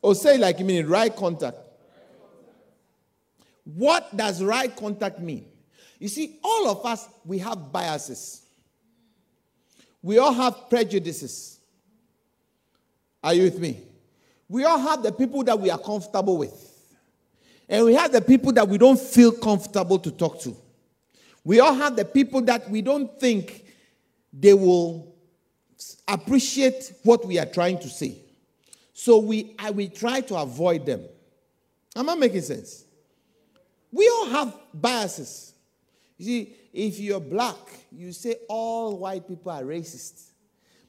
Or 0.02 0.14
say, 0.14 0.38
like 0.38 0.58
you 0.58 0.64
mean, 0.64 0.86
right 0.86 1.14
contact. 1.14 1.58
What 3.74 4.16
does 4.16 4.42
right 4.42 4.74
contact 4.74 5.20
mean? 5.20 5.44
You 5.98 6.08
see, 6.08 6.38
all 6.42 6.68
of 6.68 6.86
us, 6.86 7.06
we 7.24 7.38
have 7.38 7.70
biases. 7.70 8.42
We 10.00 10.16
all 10.16 10.32
have 10.32 10.70
prejudices. 10.70 11.60
Are 13.22 13.34
you 13.34 13.42
with 13.42 13.58
me? 13.58 13.82
We 14.48 14.64
all 14.64 14.78
have 14.78 15.02
the 15.02 15.12
people 15.12 15.44
that 15.44 15.60
we 15.60 15.68
are 15.70 15.78
comfortable 15.78 16.38
with. 16.38 16.64
And 17.68 17.84
we 17.84 17.94
have 17.94 18.10
the 18.10 18.22
people 18.22 18.52
that 18.52 18.66
we 18.66 18.78
don't 18.78 18.98
feel 18.98 19.32
comfortable 19.32 19.98
to 19.98 20.10
talk 20.12 20.40
to. 20.40 20.56
We 21.44 21.60
all 21.60 21.74
have 21.74 21.94
the 21.94 22.06
people 22.06 22.40
that 22.42 22.70
we 22.70 22.80
don't 22.80 23.20
think 23.20 23.66
they 24.32 24.54
will 24.54 25.14
appreciate 26.06 26.94
what 27.02 27.26
we 27.26 27.38
are 27.38 27.46
trying 27.46 27.80
to 27.80 27.88
say. 27.88 28.16
So 28.94 29.18
we, 29.18 29.54
I, 29.58 29.72
we 29.72 29.88
try 29.88 30.22
to 30.22 30.36
avoid 30.36 30.86
them. 30.86 31.02
Am 31.94 32.08
I 32.08 32.14
making 32.14 32.40
sense? 32.40 32.84
We 33.90 34.08
all 34.08 34.26
have 34.26 34.54
biases. 34.74 35.54
You 36.16 36.26
see, 36.26 36.56
if 36.72 36.98
you're 36.98 37.20
black, 37.20 37.56
you 37.90 38.12
say 38.12 38.36
all 38.48 38.98
white 38.98 39.26
people 39.26 39.50
are 39.50 39.62
racist. 39.62 40.30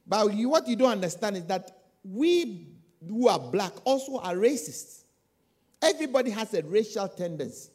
But 0.05 0.33
you, 0.33 0.49
what 0.49 0.67
you 0.67 0.75
don't 0.75 0.91
understand 0.91 1.37
is 1.37 1.45
that 1.45 1.71
we 2.03 2.67
who 3.07 3.27
are 3.27 3.39
black 3.39 3.73
also 3.85 4.17
are 4.17 4.35
racist. 4.35 5.03
Everybody 5.81 6.31
has 6.31 6.53
a 6.53 6.63
racial 6.63 7.07
tendency. 7.07 7.69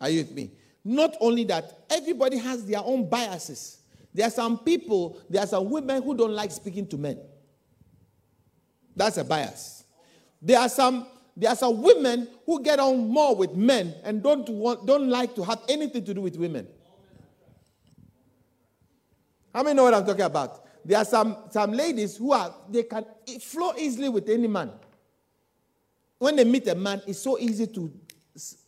Are 0.00 0.08
you 0.08 0.20
with 0.20 0.32
me? 0.32 0.52
Not 0.84 1.16
only 1.20 1.44
that, 1.44 1.84
everybody 1.90 2.38
has 2.38 2.64
their 2.64 2.80
own 2.82 3.08
biases. 3.08 3.78
There 4.12 4.26
are 4.26 4.30
some 4.30 4.58
people, 4.58 5.18
there 5.28 5.42
are 5.42 5.46
some 5.46 5.68
women 5.68 6.02
who 6.02 6.16
don't 6.16 6.32
like 6.32 6.50
speaking 6.50 6.86
to 6.88 6.96
men. 6.96 7.18
That's 8.94 9.16
a 9.16 9.24
bias. 9.24 9.84
There 10.40 10.58
are 10.58 10.68
some 10.68 11.06
there 11.36 11.50
are 11.50 11.56
some 11.56 11.82
women 11.82 12.28
who 12.46 12.62
get 12.62 12.78
on 12.78 13.08
more 13.08 13.34
with 13.34 13.54
men 13.54 13.94
and 14.04 14.22
don't 14.22 14.48
want 14.48 14.86
don't 14.86 15.08
like 15.08 15.34
to 15.34 15.42
have 15.42 15.60
anything 15.68 16.04
to 16.04 16.14
do 16.14 16.20
with 16.20 16.36
women. 16.36 16.66
How 19.52 19.62
many 19.62 19.76
know 19.76 19.84
what 19.84 19.94
I'm 19.94 20.04
talking 20.04 20.22
about? 20.22 20.64
There 20.84 20.98
are 20.98 21.04
some, 21.04 21.36
some 21.50 21.72
ladies 21.72 22.16
who 22.16 22.32
are 22.32 22.54
they 22.68 22.82
can 22.82 23.06
flow 23.40 23.72
easily 23.78 24.08
with 24.08 24.28
any 24.28 24.48
man. 24.48 24.70
When 26.18 26.36
they 26.36 26.44
meet 26.44 26.66
a 26.68 26.74
man, 26.74 27.02
it's 27.06 27.20
so 27.20 27.38
easy 27.38 27.66
to 27.68 27.92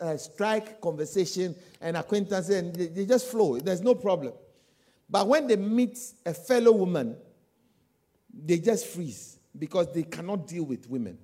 uh, 0.01 0.17
strike 0.17 0.81
conversation 0.81 1.55
and 1.81 1.97
acquaintance, 1.97 2.49
and 2.49 2.75
they, 2.75 2.87
they 2.87 3.07
just 3.07 3.29
flow. 3.29 3.59
There's 3.59 3.81
no 3.81 3.95
problem. 3.95 4.33
But 5.09 5.27
when 5.27 5.47
they 5.47 5.57
meet 5.57 5.99
a 6.25 6.35
fellow 6.35 6.73
woman, 6.73 7.17
they 8.33 8.59
just 8.59 8.87
freeze 8.87 9.39
because 9.59 9.93
they 9.93 10.03
cannot 10.03 10.47
deal 10.47 10.65
with 10.65 10.89
women. 10.89 11.19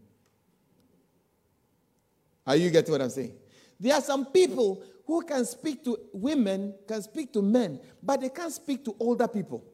Are 2.46 2.56
you 2.56 2.70
getting 2.70 2.92
what 2.92 3.02
I'm 3.02 3.10
saying? 3.10 3.34
There 3.78 3.94
are 3.94 4.00
some 4.00 4.26
people 4.26 4.84
who 5.06 5.22
can 5.22 5.44
speak 5.44 5.84
to 5.84 5.98
women, 6.12 6.74
can 6.86 7.02
speak 7.02 7.32
to 7.32 7.42
men, 7.42 7.80
but 8.02 8.20
they 8.20 8.28
can't 8.28 8.52
speak 8.52 8.84
to 8.84 8.94
older 8.98 9.28
people 9.28 9.64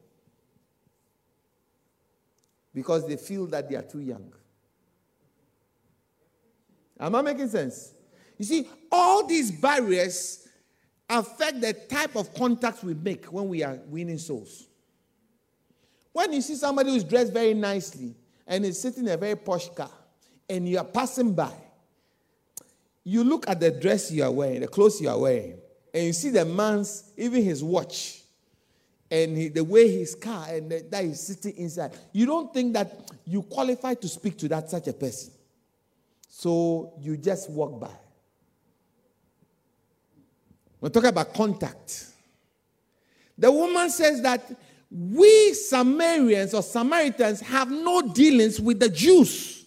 because 2.73 3.07
they 3.07 3.17
feel 3.17 3.45
that 3.47 3.69
they 3.69 3.75
are 3.75 3.83
too 3.83 3.99
young. 3.99 4.33
Am 6.99 7.15
I 7.15 7.21
making 7.21 7.47
sense? 7.47 7.93
You 8.37 8.45
see, 8.45 8.69
all 8.91 9.25
these 9.25 9.51
barriers 9.51 10.47
affect 11.09 11.61
the 11.61 11.73
type 11.73 12.15
of 12.15 12.33
contacts 12.33 12.83
we 12.83 12.93
make 12.93 13.25
when 13.25 13.47
we 13.47 13.63
are 13.63 13.79
winning 13.87 14.17
souls. 14.17 14.67
When 16.11 16.33
you 16.33 16.41
see 16.41 16.55
somebody 16.55 16.91
who's 16.91 17.03
dressed 17.03 17.33
very 17.33 17.53
nicely 17.53 18.15
and 18.45 18.65
is 18.65 18.79
sitting 18.81 19.05
in 19.05 19.13
a 19.13 19.17
very 19.17 19.35
posh 19.35 19.69
car 19.69 19.91
and 20.49 20.67
you 20.67 20.77
are 20.77 20.85
passing 20.85 21.33
by, 21.33 21.53
you 23.09 23.23
look 23.23 23.49
at 23.49 23.59
the 23.59 23.71
dress 23.71 24.11
you 24.11 24.23
are 24.23 24.31
wearing, 24.31 24.61
the 24.61 24.67
clothes 24.67 25.01
you 25.01 25.09
are 25.09 25.17
wearing, 25.17 25.57
and 25.91 26.05
you 26.05 26.13
see 26.13 26.29
the 26.29 26.45
man's, 26.45 27.11
even 27.17 27.43
his 27.43 27.63
watch, 27.63 28.21
and 29.09 29.35
he, 29.35 29.47
the 29.47 29.63
way 29.63 29.89
his 29.89 30.13
car 30.13 30.45
and 30.49 30.71
the, 30.71 30.85
that 30.91 31.03
he's 31.03 31.19
sitting 31.19 31.57
inside. 31.57 31.91
You 32.13 32.27
don't 32.27 32.53
think 32.53 32.73
that 32.73 33.09
you 33.25 33.41
qualify 33.41 33.95
to 33.95 34.07
speak 34.07 34.37
to 34.37 34.47
that 34.49 34.69
such 34.69 34.87
a 34.87 34.93
person. 34.93 35.33
So 36.27 36.93
you 36.99 37.17
just 37.17 37.49
walk 37.49 37.79
by. 37.79 37.89
We're 40.79 40.89
talking 40.89 41.09
about 41.09 41.33
contact. 41.33 42.05
The 43.39 43.51
woman 43.51 43.89
says 43.89 44.21
that 44.21 44.43
we 44.91 45.55
Samaritans 45.55 46.53
or 46.53 46.61
Samaritans 46.61 47.41
have 47.41 47.71
no 47.71 48.03
dealings 48.13 48.61
with 48.61 48.79
the 48.79 48.89
Jews. 48.89 49.58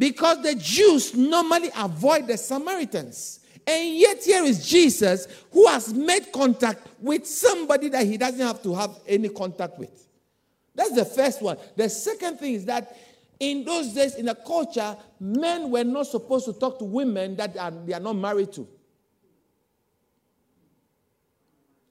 Because 0.00 0.42
the 0.42 0.54
Jews 0.54 1.14
normally 1.14 1.68
avoid 1.76 2.26
the 2.26 2.38
Samaritans. 2.38 3.40
And 3.66 3.96
yet, 3.96 4.24
here 4.24 4.42
is 4.44 4.66
Jesus 4.66 5.28
who 5.52 5.66
has 5.66 5.92
made 5.92 6.32
contact 6.32 6.86
with 6.98 7.26
somebody 7.26 7.90
that 7.90 8.06
he 8.06 8.16
doesn't 8.16 8.40
have 8.40 8.62
to 8.62 8.74
have 8.74 8.98
any 9.06 9.28
contact 9.28 9.78
with. 9.78 10.08
That's 10.74 10.94
the 10.94 11.04
first 11.04 11.42
one. 11.42 11.58
The 11.76 11.90
second 11.90 12.38
thing 12.38 12.54
is 12.54 12.64
that 12.64 12.96
in 13.38 13.62
those 13.62 13.92
days, 13.92 14.14
in 14.14 14.24
the 14.24 14.34
culture, 14.34 14.96
men 15.20 15.70
were 15.70 15.84
not 15.84 16.06
supposed 16.06 16.46
to 16.46 16.54
talk 16.54 16.78
to 16.78 16.86
women 16.86 17.36
that 17.36 17.54
are, 17.58 17.70
they 17.70 17.92
are 17.92 18.00
not 18.00 18.16
married 18.16 18.54
to. 18.54 18.66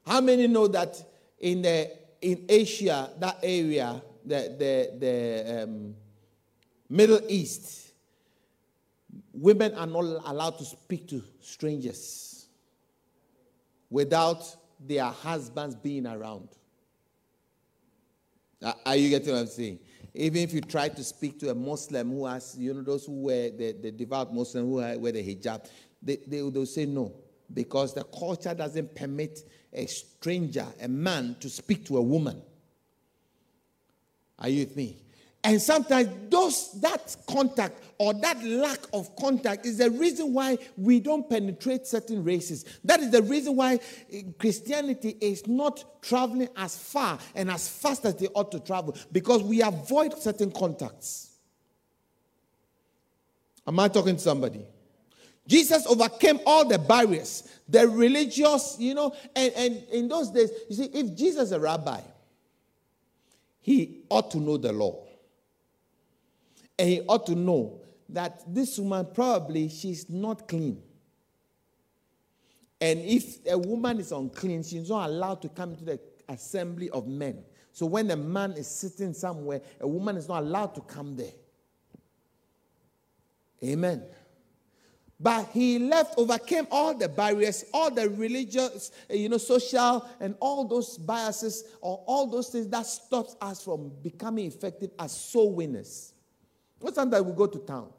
How 0.07 0.19
many 0.19 0.47
know 0.47 0.67
that 0.67 0.99
in, 1.37 1.61
the, 1.61 1.91
in 2.23 2.43
Asia, 2.49 3.11
that 3.19 3.37
area, 3.43 4.01
the, 4.25 4.55
the, 4.57 4.97
the 4.97 5.63
um, 5.63 5.93
Middle 6.89 7.21
East, 7.27 7.88
women 9.39 9.73
are 9.75 9.87
not 9.87 10.03
allowed 10.25 10.57
to 10.57 10.65
speak 10.65 11.07
to 11.09 11.23
strangers 11.41 12.47
without 13.89 14.43
their 14.79 15.05
husbands 15.05 15.75
being 15.75 16.05
around. 16.05 16.49
Are 18.85 18.95
you 18.95 19.09
getting 19.09 19.33
what 19.33 19.39
I'm 19.39 19.47
saying? 19.47 19.79
Even 20.13 20.41
if 20.41 20.53
you 20.53 20.61
try 20.61 20.89
to 20.89 21.03
speak 21.03 21.39
to 21.39 21.49
a 21.49 21.55
Muslim 21.55 22.11
who 22.11 22.25
has, 22.25 22.55
you 22.57 22.73
know, 22.73 22.81
those 22.81 23.05
who 23.05 23.21
wear 23.21 23.49
the, 23.51 23.71
the 23.81 23.91
devout 23.91 24.33
Muslim 24.33 24.65
who 24.65 24.75
wear 24.75 25.11
the 25.11 25.23
hijab, 25.23 25.65
they, 26.01 26.17
they, 26.27 26.41
they'll 26.49 26.65
say 26.65 26.85
no 26.85 27.13
because 27.53 27.93
the 27.93 28.03
culture 28.03 28.53
doesn't 28.53 28.93
permit 28.95 29.39
a 29.71 29.85
stranger, 29.85 30.65
a 30.81 30.87
man, 30.87 31.35
to 31.39 31.49
speak 31.49 31.85
to 31.85 31.97
a 31.97 32.01
woman. 32.01 32.41
Are 34.37 34.49
you 34.49 34.65
with 34.65 34.75
me? 34.75 34.97
And 35.43 35.61
sometimes 35.61 36.09
those 36.29 36.79
that 36.81 37.15
contact 37.27 37.81
or 37.97 38.13
that 38.13 38.43
lack 38.43 38.79
of 38.93 39.15
contact 39.15 39.65
is 39.65 39.77
the 39.77 39.89
reason 39.89 40.33
why 40.33 40.57
we 40.75 40.99
don't 40.99 41.29
penetrate 41.29 41.87
certain 41.87 42.23
races. 42.23 42.65
That 42.83 42.99
is 42.99 43.09
the 43.11 43.21
reason 43.21 43.55
why 43.55 43.79
eh, 44.11 44.23
Christianity 44.37 45.17
is 45.21 45.47
not 45.47 46.01
traveling 46.01 46.49
as 46.57 46.77
far 46.77 47.19
and 47.35 47.49
as 47.49 47.69
fast 47.69 48.05
as 48.05 48.15
they 48.15 48.27
ought 48.27 48.51
to 48.51 48.59
travel 48.59 48.97
because 49.11 49.41
we 49.41 49.61
avoid 49.61 50.17
certain 50.19 50.51
contacts. 50.51 51.31
Am 53.65 53.79
I 53.79 53.87
talking 53.87 54.15
to 54.15 54.21
somebody? 54.21 54.65
Jesus 55.47 55.87
overcame 55.87 56.39
all 56.45 56.67
the 56.67 56.77
barriers, 56.77 57.49
the 57.67 57.87
religious, 57.87 58.75
you 58.77 58.93
know, 58.93 59.15
and, 59.35 59.53
and 59.53 59.83
in 59.91 60.07
those 60.07 60.31
days, 60.31 60.51
you 60.69 60.75
see, 60.75 60.85
if 60.93 61.15
Jesus 61.15 61.43
is 61.47 61.51
a 61.53 61.59
rabbi, 61.59 62.01
he 63.61 64.01
ought 64.09 64.29
to 64.31 64.37
know 64.37 64.57
the 64.57 64.71
law. 64.71 65.05
And 66.79 66.89
he 66.89 67.01
ought 67.01 67.25
to 67.27 67.35
know 67.35 67.81
that 68.07 68.41
this 68.47 68.79
woman 68.79 69.09
probably 69.13 69.67
she's 69.67 70.09
not 70.09 70.47
clean. 70.47 70.81
And 72.81 73.01
if 73.01 73.45
a 73.45 73.57
woman 73.57 73.99
is 73.99 74.13
unclean, 74.13 74.63
she's 74.63 74.89
not 74.89 75.09
allowed 75.09 75.41
to 75.41 75.49
come 75.49 75.75
to 75.75 75.83
the 75.83 75.99
assembly 76.29 76.89
of 76.91 77.05
men. 77.05 77.43
So 77.73 77.85
when 77.85 78.09
a 78.11 78.15
man 78.15 78.53
is 78.53 78.67
sitting 78.67 79.13
somewhere, 79.13 79.61
a 79.81 79.87
woman 79.87 80.15
is 80.15 80.29
not 80.29 80.43
allowed 80.43 80.73
to 80.75 80.81
come 80.81 81.17
there. 81.17 81.33
Amen. 83.61 84.03
But 85.19 85.49
he 85.51 85.79
left, 85.79 86.13
overcame 86.17 86.65
all 86.71 86.97
the 86.97 87.09
barriers, 87.09 87.65
all 87.73 87.91
the 87.91 88.09
religious, 88.09 88.91
you 89.09 89.27
know, 89.27 89.37
social, 89.37 90.07
and 90.21 90.33
all 90.39 90.65
those 90.65 90.97
biases, 90.97 91.65
or 91.81 92.01
all 92.07 92.25
those 92.27 92.47
things 92.47 92.69
that 92.69 92.85
stops 92.85 93.35
us 93.41 93.61
from 93.61 93.91
becoming 94.01 94.45
effective 94.45 94.91
as 94.97 95.11
soul 95.11 95.53
winners. 95.53 96.13
Time 96.93 97.09
that 97.11 97.25
we 97.25 97.33
go 97.33 97.47
to 97.47 97.59
town? 97.59 97.89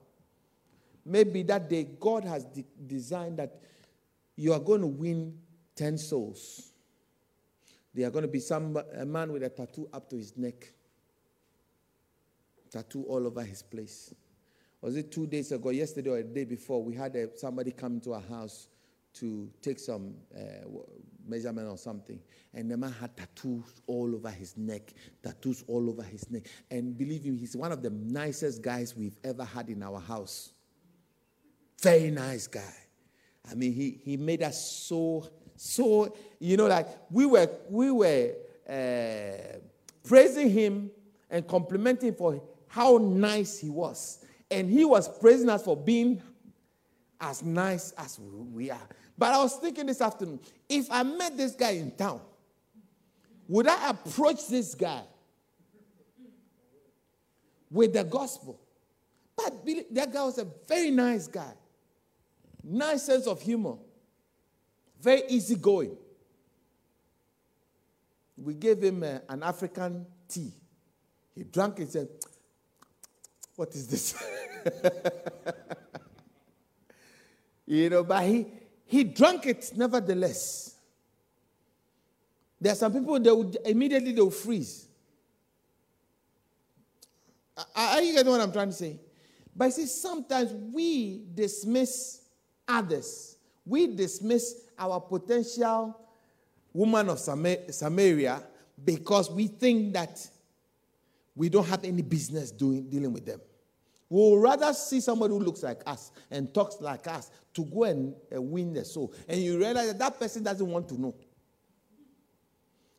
Maybe 1.05 1.43
that 1.45 1.69
day 1.69 1.87
God 1.99 2.25
has 2.25 2.45
de- 2.45 2.67
designed 2.87 3.39
that 3.39 3.61
you 4.37 4.53
are 4.53 4.61
going 4.61 4.81
to 4.81 4.87
win 4.87 5.39
10 5.77 5.99
souls. 5.99 6.73
There 7.95 8.07
are 8.07 8.11
going 8.11 8.23
to 8.23 8.29
be 8.29 8.41
some 8.41 8.77
a 8.97 9.05
man 9.05 9.33
with 9.33 9.43
a 9.43 9.49
tattoo 9.49 9.89
up 9.93 10.09
to 10.11 10.17
his 10.17 10.37
neck, 10.37 10.73
tattoo 12.71 13.05
all 13.05 13.27
over 13.27 13.43
his 13.43 13.63
place 13.63 14.15
was 14.81 14.97
it 14.97 15.13
two 15.13 15.27
days 15.27 15.53
ago, 15.53 15.71
yesterday 15.71 16.11
or 16.11 16.19
a 16.19 16.23
day 16.23 16.45
before, 16.45 16.83
we 16.83 16.95
had 16.95 17.15
a, 17.15 17.37
somebody 17.37 17.71
come 17.71 18.01
to 18.01 18.15
our 18.15 18.23
house 18.23 18.69
to 19.15 19.51
take 19.61 19.79
some 19.79 20.15
uh, 20.35 20.67
measurement 21.31 21.69
or 21.69 21.79
something. 21.79 22.21
And 22.53 22.71
the 22.71 22.77
man 22.77 22.93
had 22.93 23.17
tattoos 23.17 23.81
all 23.87 24.15
over 24.15 24.31
his 24.31 24.57
neck, 24.57 24.93
tattoos 25.23 25.65
all 25.69 25.89
over 25.89 26.03
his 26.03 26.29
neck. 26.31 26.43
And 26.71 26.99
believe 26.99 27.25
me, 27.25 27.39
he's 27.39 27.57
one 27.57 27.73
of 27.73 27.83
the 27.83 27.91
nicest 27.91 28.61
guys 28.61 28.97
we've 28.97 29.17
ever 29.23 29.45
had 29.45 29.69
in 29.69 29.83
our 29.83 30.01
house. 30.01 30.53
Very 31.81 32.11
nice 32.11 32.47
guy. 32.47 32.75
I 33.51 33.55
mean, 33.55 33.73
he, 33.73 34.01
he 34.05 34.17
made 34.17 34.43
us 34.43 34.71
so, 34.71 35.27
so, 35.57 36.15
you 36.39 36.57
know, 36.57 36.67
like 36.67 36.87
we 37.11 37.25
were, 37.25 37.49
we 37.69 37.91
were 37.91 38.33
uh, 38.69 39.59
praising 40.05 40.51
him 40.51 40.91
and 41.31 41.47
complimenting 41.47 42.15
for 42.15 42.43
how 42.69 42.99
nice 42.99 43.59
he 43.59 43.71
was. 43.71 44.25
And 44.51 44.69
he 44.69 44.85
was 44.85 45.09
praising 45.21 45.49
us 45.49 45.63
for 45.63 45.77
being 45.77 46.21
as 47.21 47.43
nice 47.43 47.93
as 47.93 48.19
we 48.19 48.71
are. 48.71 48.89
But 49.21 49.35
I 49.35 49.43
was 49.43 49.55
thinking 49.57 49.85
this 49.85 50.01
afternoon 50.01 50.41
if 50.67 50.91
I 50.91 51.03
met 51.03 51.37
this 51.37 51.55
guy 51.55 51.73
in 51.73 51.91
town, 51.91 52.23
would 53.47 53.67
I 53.67 53.91
approach 53.91 54.49
this 54.49 54.75
guy 54.75 55.03
with 57.71 57.93
the 57.93 58.03
gospel? 58.03 58.59
But 59.37 59.63
that 59.91 60.11
guy 60.11 60.25
was 60.25 60.39
a 60.39 60.47
very 60.67 60.91
nice 60.91 61.29
guy, 61.29 61.53
nice 62.65 63.03
sense 63.03 63.27
of 63.27 63.43
humor, 63.43 63.75
very 65.03 65.25
easygoing. 65.29 65.99
We 68.39 68.55
gave 68.55 68.83
him 68.83 69.03
uh, 69.03 69.19
an 69.29 69.43
African 69.43 70.07
tea. 70.27 70.51
He 71.35 71.45
drank 71.45 71.79
it 71.79 71.83
and 71.83 71.91
said, 71.91 72.09
What 73.55 73.75
is 73.75 73.87
this? 73.87 74.15
you 77.67 77.91
know, 77.91 78.03
but 78.03 78.25
he, 78.25 78.47
he 78.91 79.05
drank 79.05 79.47
it 79.47 79.71
nevertheless. 79.77 80.75
There 82.61 82.73
are 82.73 82.77
some 82.77 82.93
people 82.93 83.21
that 83.21 83.33
would 83.33 83.57
immediately 83.65 84.11
they 84.11 84.21
will 84.21 84.33
freeze. 84.33 84.89
Are 87.77 88.03
you 88.03 88.15
getting 88.15 88.33
what 88.33 88.41
I'm 88.41 88.51
trying 88.51 88.71
to 88.71 88.75
say? 88.75 88.99
But 89.55 89.73
see, 89.73 89.87
sometimes 89.87 90.53
we 90.53 91.23
dismiss 91.33 92.23
others. 92.67 93.37
We 93.65 93.95
dismiss 93.95 94.57
our 94.77 95.01
potential 95.01 95.97
woman 96.73 97.11
of 97.11 97.21
Samaria 97.21 98.43
because 98.85 99.31
we 99.31 99.47
think 99.47 99.95
that 99.95 100.29
we 101.37 101.49
don't 101.49 101.69
have 101.69 101.85
any 101.85 102.03
business 102.03 102.51
doing 102.51 102.91
dealing 102.91 103.13
with 103.13 103.25
them. 103.25 103.41
We 104.11 104.31
would 104.31 104.43
rather 104.43 104.75
see 104.75 105.01
somebody 105.01 105.33
who 105.33 105.39
looks 105.39 105.63
like 105.63 105.83
us 105.87 106.11
and 106.33 106.53
talks 106.53 106.81
like 106.81 107.07
us 107.07 107.31
to 107.55 107.65
go 107.65 107.85
and 107.85 108.13
uh, 108.35 108.43
win 108.43 108.73
the 108.73 108.85
soul. 108.85 109.15
And 109.29 109.41
you 109.41 109.57
realize 109.57 109.87
that 109.87 109.99
that 110.01 110.19
person 110.19 110.43
doesn't 110.43 110.67
want 110.67 110.89
to 110.89 111.01
know. 111.01 111.15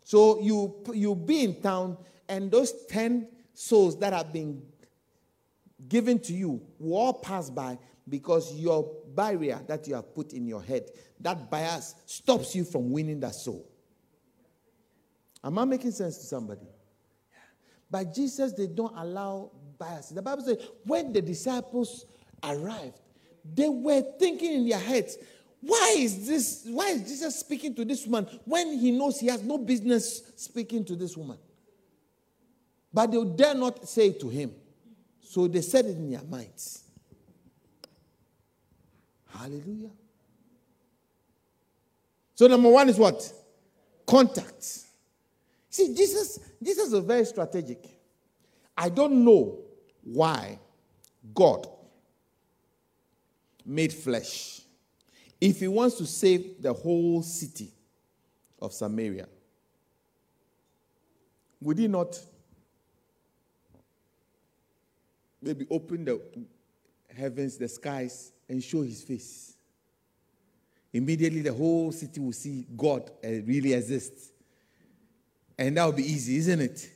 So 0.05 0.39
you, 0.39 0.83
you 0.93 1.13
be 1.13 1.43
in 1.43 1.61
town, 1.61 1.97
and 2.29 2.49
those 2.49 2.85
10 2.87 3.27
souls 3.53 3.99
that 3.99 4.13
have 4.13 4.31
been 4.31 4.61
given 5.89 6.17
to 6.19 6.33
you 6.33 6.61
will 6.79 6.97
all 6.97 7.13
pass 7.13 7.49
by 7.49 7.77
because 8.07 8.53
your 8.55 8.89
barrier 9.13 9.61
that 9.67 9.87
you 9.87 9.95
have 9.95 10.15
put 10.15 10.31
in 10.31 10.47
your 10.47 10.63
head, 10.63 10.89
that 11.19 11.51
bias 11.51 11.95
stops 12.05 12.55
you 12.55 12.63
from 12.63 12.89
winning 12.89 13.19
that 13.19 13.35
soul. 13.35 13.69
Am 15.43 15.57
I 15.57 15.65
making 15.65 15.91
sense 15.91 16.17
to 16.19 16.25
somebody? 16.25 16.67
But 17.89 18.13
Jesus 18.13 18.53
did 18.53 18.77
not 18.77 18.93
allow 18.95 19.51
The 20.13 20.21
Bible 20.21 20.43
says 20.43 20.57
when 20.85 21.11
the 21.13 21.21
disciples 21.21 22.05
arrived, 22.43 22.99
they 23.53 23.67
were 23.67 24.01
thinking 24.19 24.53
in 24.53 24.69
their 24.69 24.79
heads, 24.79 25.17
why 25.61 25.95
is 25.97 26.27
this? 26.27 26.63
Why 26.65 26.89
is 26.89 27.03
Jesus 27.03 27.39
speaking 27.39 27.75
to 27.75 27.85
this 27.85 28.05
woman 28.05 28.27
when 28.45 28.77
he 28.79 28.91
knows 28.91 29.19
he 29.19 29.27
has 29.27 29.43
no 29.43 29.57
business 29.57 30.33
speaking 30.35 30.83
to 30.85 30.95
this 30.95 31.15
woman? 31.15 31.37
But 32.93 33.11
they 33.11 33.23
dare 33.23 33.53
not 33.53 33.87
say 33.87 34.07
it 34.07 34.19
to 34.21 34.29
him. 34.29 34.53
So 35.21 35.47
they 35.47 35.61
said 35.61 35.85
it 35.85 35.97
in 35.97 36.11
their 36.11 36.23
minds. 36.23 36.83
Hallelujah. 39.29 39.91
So 42.35 42.47
number 42.47 42.69
one 42.69 42.89
is 42.89 42.97
what? 42.97 43.31
Contact. 44.05 44.63
See, 45.69 45.95
Jesus, 45.95 46.39
Jesus 46.61 46.91
is 46.91 46.99
very 47.05 47.23
strategic. 47.25 47.87
I 48.75 48.89
don't 48.89 49.23
know 49.23 49.59
why 50.03 50.59
God 51.33 51.67
made 53.65 53.93
flesh. 53.93 54.61
If 55.39 55.59
he 55.59 55.67
wants 55.67 55.97
to 55.97 56.05
save 56.05 56.61
the 56.61 56.73
whole 56.73 57.21
city 57.23 57.71
of 58.61 58.73
Samaria, 58.73 59.27
would 61.61 61.77
he 61.77 61.87
not 61.87 62.19
maybe 65.41 65.65
open 65.69 66.05
the 66.05 66.21
heavens, 67.15 67.57
the 67.57 67.67
skies, 67.67 68.31
and 68.47 68.63
show 68.63 68.81
his 68.81 69.03
face? 69.03 69.55
Immediately, 70.93 71.41
the 71.41 71.53
whole 71.53 71.91
city 71.91 72.19
will 72.19 72.33
see 72.33 72.65
God 72.75 73.09
uh, 73.23 73.27
really 73.27 73.73
exists. 73.73 74.31
And 75.57 75.77
that 75.77 75.85
would 75.85 75.95
be 75.95 76.03
easy, 76.03 76.37
isn't 76.37 76.59
it? 76.59 76.89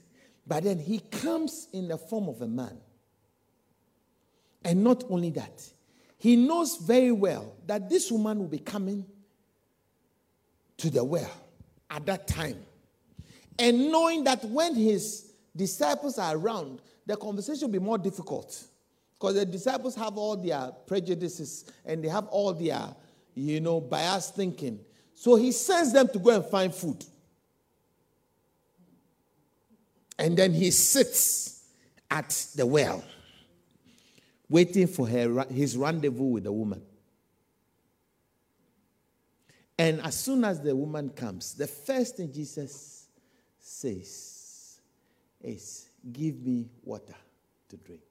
But 0.46 0.64
then 0.64 0.80
he 0.80 1.00
comes 1.00 1.68
in 1.72 1.88
the 1.88 1.98
form 1.98 2.28
of 2.28 2.42
a 2.42 2.48
man. 2.48 2.78
And 4.66 4.84
not 4.84 5.04
only 5.10 5.30
that, 5.30 5.64
he 6.18 6.36
knows 6.36 6.78
very 6.78 7.12
well 7.12 7.56
that 7.68 7.88
this 7.88 8.12
woman 8.12 8.40
will 8.40 8.48
be 8.48 8.58
coming 8.58 9.06
to 10.78 10.90
the 10.90 11.04
well 11.04 11.32
at 11.92 12.06
that 12.08 12.28
time. 12.28 12.58
And 13.60 13.92
knowing 13.92 14.24
that 14.26 14.44
when 14.44 14.76
his 14.76 15.32
disciples 15.56 16.18
are 16.18 16.36
around, 16.36 16.82
the 17.06 17.16
conversation 17.16 17.68
will 17.68 17.80
be 17.80 17.86
more 17.86 18.00
difficult 18.00 18.66
Because 19.14 19.36
the 19.36 19.46
disciples 19.46 19.96
have 19.96 20.18
all 20.18 20.36
their 20.36 20.72
prejudices 20.88 21.66
and 21.86 22.04
they 22.04 22.10
have 22.10 22.26
all 22.28 22.52
their, 22.54 22.96
you 23.36 23.62
know, 23.62 23.80
biased 23.80 24.36
thinking. 24.36 24.80
So 25.14 25.36
he 25.36 25.52
sends 25.52 25.94
them 25.94 26.08
to 26.10 26.20
go 26.20 26.32
and 26.32 26.46
find 26.46 26.74
food. 26.74 27.06
And 30.18 30.36
then 30.36 30.54
he 30.54 30.72
sits 30.72 31.64
at 32.10 32.30
the 32.56 32.66
well, 32.66 33.04
waiting 34.50 34.88
for 34.88 35.08
her, 35.08 35.46
his 35.50 35.78
rendezvous 35.78 36.24
with 36.24 36.44
the 36.44 36.52
woman. 36.52 36.82
And 39.78 40.02
as 40.02 40.16
soon 40.16 40.44
as 40.44 40.62
the 40.62 40.76
woman 40.76 41.10
comes, 41.10 41.54
the 41.54 41.68
first 41.68 42.18
thing 42.18 42.32
Jesus 42.32 43.08
says 43.60 44.80
is, 45.42 45.90
Give 46.12 46.40
me 46.46 46.70
water 46.84 47.16
to 47.70 47.78
drink. 47.78 48.04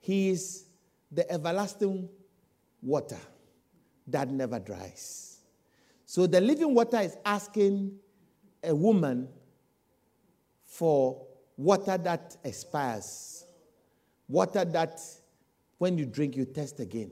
He 0.00 0.30
is 0.30 0.64
the 1.10 1.30
everlasting 1.30 2.08
water 2.80 3.18
that 4.06 4.28
never 4.30 4.58
dries. 4.58 5.38
So 6.06 6.26
the 6.26 6.40
living 6.40 6.74
water 6.74 7.00
is 7.00 7.16
asking 7.24 7.98
a 8.64 8.74
woman 8.74 9.28
for 10.64 11.26
water 11.56 11.98
that 11.98 12.36
expires, 12.42 13.44
water 14.28 14.64
that 14.64 15.00
when 15.78 15.98
you 15.98 16.06
drink, 16.06 16.36
you 16.36 16.44
test 16.44 16.80
again. 16.80 17.10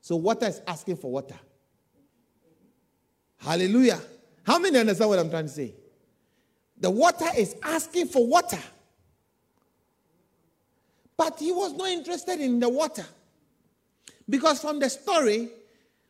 So 0.00 0.16
water 0.16 0.46
is 0.46 0.60
asking 0.66 0.96
for 0.96 1.10
water. 1.10 1.38
Hallelujah. 3.38 4.00
How 4.44 4.58
many 4.58 4.78
understand 4.78 5.10
what 5.10 5.18
I'm 5.18 5.30
trying 5.30 5.46
to 5.46 5.52
say? 5.52 5.74
The 6.80 6.90
water 6.90 7.26
is 7.36 7.56
asking 7.62 8.06
for 8.06 8.26
water. 8.26 8.60
But 11.16 11.38
he 11.40 11.50
was 11.50 11.72
not 11.72 11.88
interested 11.88 12.40
in 12.40 12.60
the 12.60 12.68
water. 12.68 13.04
Because 14.28 14.60
from 14.60 14.78
the 14.78 14.88
story, 14.88 15.48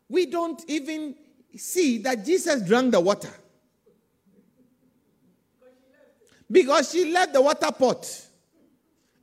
we 0.08 0.26
don't 0.26 0.62
even 0.68 1.14
see 1.56 1.98
that 1.98 2.24
Jesus 2.24 2.62
drank 2.62 2.92
the 2.92 3.00
water. 3.00 3.32
Because 6.50 6.90
she 6.90 7.10
left 7.10 7.32
the 7.32 7.42
water 7.42 7.70
pot 7.72 8.27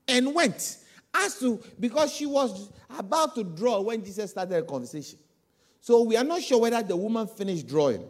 and 0.07 0.33
went. 0.33 0.77
As 1.13 1.39
to 1.39 1.61
because 1.79 2.13
she 2.13 2.25
was 2.25 2.71
about 2.97 3.35
to 3.35 3.43
draw 3.43 3.81
when 3.81 4.03
Jesus 4.03 4.31
started 4.31 4.55
the 4.55 4.63
conversation. 4.63 5.17
So 5.79 6.01
we 6.03 6.17
are 6.17 6.23
not 6.23 6.41
sure 6.41 6.59
whether 6.59 6.81
the 6.81 6.95
woman 6.95 7.27
finished 7.27 7.67
drawing. 7.67 8.03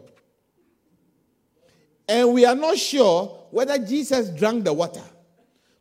And 2.08 2.32
we 2.32 2.44
are 2.44 2.54
not 2.54 2.78
sure 2.78 3.46
whether 3.50 3.78
Jesus 3.78 4.30
drank 4.30 4.64
the 4.64 4.72
water. 4.72 5.02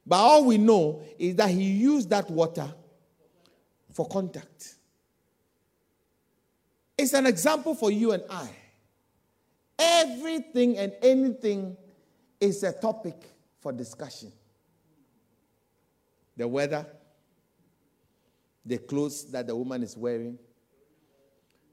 But 0.05 0.17
all 0.17 0.45
we 0.45 0.57
know 0.57 1.01
is 1.17 1.35
that 1.35 1.49
he 1.49 1.63
used 1.63 2.09
that 2.09 2.29
water 2.29 2.71
for 3.91 4.07
contact. 4.07 4.75
It's 6.97 7.13
an 7.13 7.25
example 7.25 7.75
for 7.75 7.91
you 7.91 8.11
and 8.11 8.23
I. 8.29 8.49
Everything 9.77 10.77
and 10.77 10.93
anything 11.01 11.75
is 12.39 12.63
a 12.63 12.71
topic 12.71 13.15
for 13.59 13.71
discussion. 13.71 14.31
The 16.37 16.47
weather, 16.47 16.85
the 18.65 18.77
clothes 18.77 19.31
that 19.31 19.47
the 19.47 19.55
woman 19.55 19.83
is 19.83 19.95
wearing, 19.95 20.37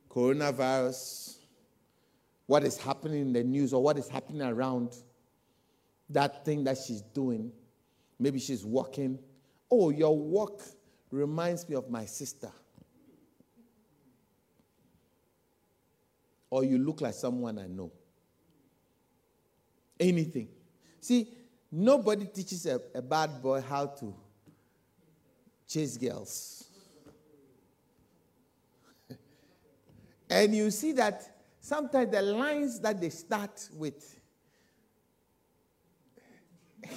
coronavirus, 0.09 1.39
what 2.47 2.65
is 2.65 2.77
happening 2.77 3.23
in 3.23 3.33
the 3.33 3.43
news 3.43 3.73
or 3.73 3.83
what 3.83 3.99
is 3.99 4.09
happening 4.09 4.43
around 4.43 4.95
that 6.11 6.45
thing 6.45 6.65
that 6.65 6.79
she's 6.79 7.01
doing. 7.01 7.51
Maybe 8.19 8.39
she's 8.39 8.65
walking. 8.65 9.19
Oh, 9.71 9.91
your 9.91 10.17
walk 10.17 10.63
reminds 11.11 11.69
me 11.69 11.77
of 11.77 11.91
my 11.91 12.05
sister. 12.05 12.53
Or 16.51 16.63
you 16.65 16.77
look 16.77 17.01
like 17.01 17.15
someone 17.15 17.59
I 17.59 17.67
know. 17.67 17.91
Anything. 19.99 20.49
See, 21.01 21.29
nobody 21.71 22.27
teaches 22.27 22.67
a, 22.67 22.81
a 22.95 23.01
bad 23.01 23.41
boy 23.41 23.63
how 23.63 23.87
to 23.87 24.15
chase 25.73 25.97
girls. 25.97 26.65
And 30.29 30.55
you 30.55 30.71
see 30.71 30.93
that 30.93 31.23
sometimes 31.61 32.11
the 32.11 32.23
lines 32.23 32.81
that 32.81 33.01
they 33.01 33.11
start 33.11 33.69
with. 33.75 34.19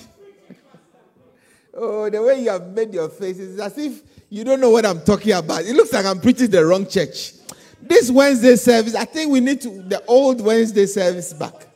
oh, 1.74 2.10
the 2.10 2.22
way 2.22 2.42
you 2.42 2.50
have 2.50 2.68
made 2.68 2.94
your 2.94 3.10
face 3.10 3.38
is 3.40 3.60
as 3.60 3.78
if 3.78 4.02
you 4.30 4.44
don't 4.46 4.62
know 4.62 4.70
what 4.70 4.86
I'm 4.86 5.02
talking 5.02 5.34
about. 5.34 5.66
It 5.66 5.74
looks 5.74 5.92
like 5.92 6.06
I'm 6.06 6.22
preaching 6.22 6.50
the 6.50 6.66
wrong 6.66 6.88
church. 6.88 7.34
This 7.82 8.10
Wednesday 8.10 8.56
service, 8.56 8.96
I 8.96 9.06
think 9.06 9.32
we 9.32 9.42
need 9.42 9.62
to 9.62 9.82
the 9.82 10.04
old 10.06 10.42
Wednesday 10.42 10.86
service 10.86 11.34
back. 11.34 11.68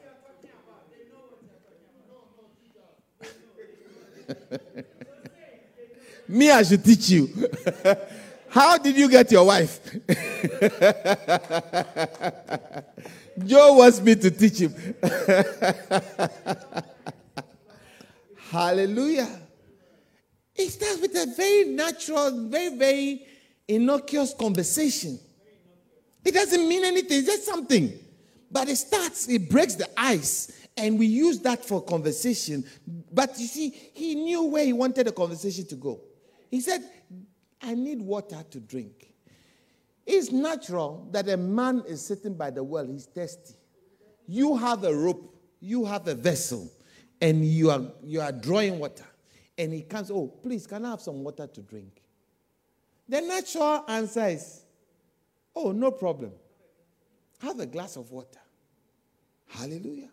Me, 6.29 6.49
I 6.51 6.61
should 6.61 6.85
teach 6.85 7.09
you. 7.09 7.27
How 8.49 8.77
did 8.77 8.95
you 8.95 9.09
get 9.09 9.31
your 9.31 9.47
wife? 9.47 9.79
Joe 13.43 13.73
wants 13.73 13.99
me 13.99 14.13
to 14.13 14.29
teach 14.29 14.59
him. 14.59 14.75
Hallelujah. 18.51 19.27
It 20.55 20.69
starts 20.69 21.01
with 21.01 21.15
a 21.15 21.33
very 21.35 21.65
natural, 21.65 22.47
very, 22.47 22.77
very 22.77 23.25
innocuous 23.67 24.35
conversation. 24.35 25.19
It 26.23 26.35
doesn't 26.35 26.67
mean 26.67 26.85
anything, 26.85 27.19
it's 27.19 27.27
just 27.27 27.45
something. 27.45 27.91
But 28.51 28.69
it 28.69 28.75
starts, 28.75 29.27
it 29.29 29.49
breaks 29.49 29.73
the 29.73 29.89
ice, 29.97 30.51
and 30.77 30.99
we 30.99 31.07
use 31.07 31.39
that 31.39 31.65
for 31.65 31.81
conversation. 31.81 32.63
But 33.11 33.39
you 33.39 33.47
see, 33.47 33.69
he 33.69 34.13
knew 34.13 34.43
where 34.43 34.65
he 34.65 34.73
wanted 34.73 35.07
the 35.07 35.11
conversation 35.11 35.65
to 35.67 35.75
go. 35.75 36.01
He 36.49 36.61
said, 36.61 36.83
I 37.61 37.75
need 37.75 38.01
water 38.01 38.43
to 38.49 38.59
drink. 38.59 39.13
It's 40.05 40.31
natural 40.31 41.07
that 41.11 41.29
a 41.29 41.37
man 41.37 41.83
is 41.87 42.03
sitting 42.05 42.33
by 42.33 42.49
the 42.49 42.63
well, 42.63 42.87
he's 42.87 43.05
thirsty. 43.05 43.53
You 44.27 44.57
have 44.57 44.83
a 44.83 44.93
rope, 44.93 45.35
you 45.59 45.85
have 45.85 46.07
a 46.07 46.15
vessel, 46.15 46.69
and 47.21 47.45
you 47.45 47.69
are, 47.69 47.81
you 48.03 48.21
are 48.21 48.31
drawing 48.31 48.79
water. 48.79 49.05
And 49.57 49.73
he 49.73 49.81
comes, 49.81 50.09
Oh, 50.09 50.27
please, 50.27 50.65
can 50.65 50.85
I 50.85 50.91
have 50.91 51.01
some 51.01 51.23
water 51.23 51.45
to 51.45 51.61
drink? 51.61 52.01
The 53.07 53.21
natural 53.21 53.83
answer 53.87 54.27
is, 54.27 54.61
Oh, 55.55 55.71
no 55.71 55.91
problem. 55.91 56.31
Have 57.41 57.59
a 57.59 57.65
glass 57.65 57.95
of 57.95 58.09
water. 58.11 58.39
Hallelujah. 59.47 60.09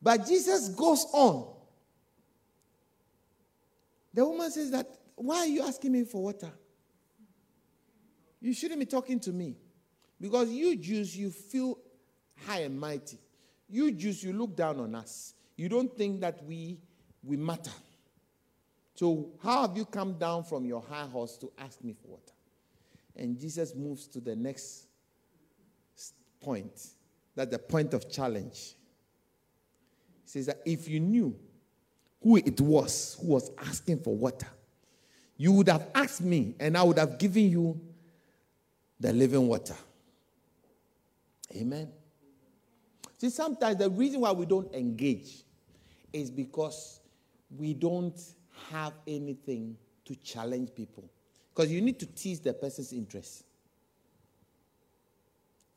But 0.00 0.26
Jesus 0.26 0.68
goes 0.70 1.06
on. 1.12 1.54
The 4.14 4.24
woman 4.26 4.50
says 4.50 4.70
that 4.72 4.86
why 5.16 5.38
are 5.38 5.46
you 5.46 5.62
asking 5.62 5.92
me 5.92 6.04
for 6.04 6.22
water? 6.22 6.52
You 8.40 8.52
shouldn't 8.52 8.80
be 8.80 8.86
talking 8.86 9.20
to 9.20 9.32
me. 9.32 9.56
Because 10.20 10.50
you 10.50 10.76
Jews, 10.76 11.16
you 11.16 11.30
feel 11.30 11.78
high 12.46 12.60
and 12.60 12.78
mighty. 12.78 13.18
You 13.68 13.92
Jews, 13.92 14.22
you 14.22 14.32
look 14.32 14.56
down 14.56 14.80
on 14.80 14.94
us. 14.94 15.34
You 15.56 15.68
don't 15.68 15.96
think 15.96 16.20
that 16.20 16.44
we, 16.44 16.78
we 17.22 17.36
matter. 17.36 17.72
So, 18.94 19.30
how 19.42 19.62
have 19.66 19.76
you 19.76 19.84
come 19.84 20.14
down 20.14 20.44
from 20.44 20.64
your 20.64 20.82
high 20.82 21.06
horse 21.06 21.36
to 21.38 21.50
ask 21.58 21.82
me 21.82 21.94
for 21.94 22.08
water? 22.08 22.32
And 23.16 23.38
Jesus 23.38 23.74
moves 23.74 24.06
to 24.08 24.20
the 24.20 24.36
next 24.36 24.86
point. 26.40 26.88
That's 27.34 27.50
the 27.50 27.58
point 27.58 27.94
of 27.94 28.10
challenge. 28.10 28.74
He 30.24 30.28
says 30.28 30.46
that 30.46 30.60
if 30.64 30.88
you 30.88 31.00
knew 31.00 31.36
who 32.22 32.36
it 32.36 32.60
was 32.60 33.18
who 33.20 33.28
was 33.28 33.50
asking 33.58 34.00
for 34.00 34.14
water, 34.14 34.48
you 35.42 35.50
would 35.50 35.68
have 35.68 35.88
asked 35.92 36.20
me, 36.20 36.54
and 36.60 36.78
I 36.78 36.84
would 36.84 36.98
have 36.98 37.18
given 37.18 37.50
you 37.50 37.80
the 39.00 39.12
living 39.12 39.48
water. 39.48 39.74
Amen. 41.56 41.90
See, 43.18 43.28
sometimes 43.28 43.78
the 43.78 43.90
reason 43.90 44.20
why 44.20 44.30
we 44.30 44.46
don't 44.46 44.72
engage 44.72 45.42
is 46.12 46.30
because 46.30 47.00
we 47.58 47.74
don't 47.74 48.16
have 48.70 48.92
anything 49.08 49.76
to 50.04 50.14
challenge 50.14 50.76
people. 50.76 51.10
Because 51.52 51.72
you 51.72 51.80
need 51.80 51.98
to 51.98 52.06
tease 52.06 52.38
the 52.38 52.54
person's 52.54 52.92
interest. 52.92 53.42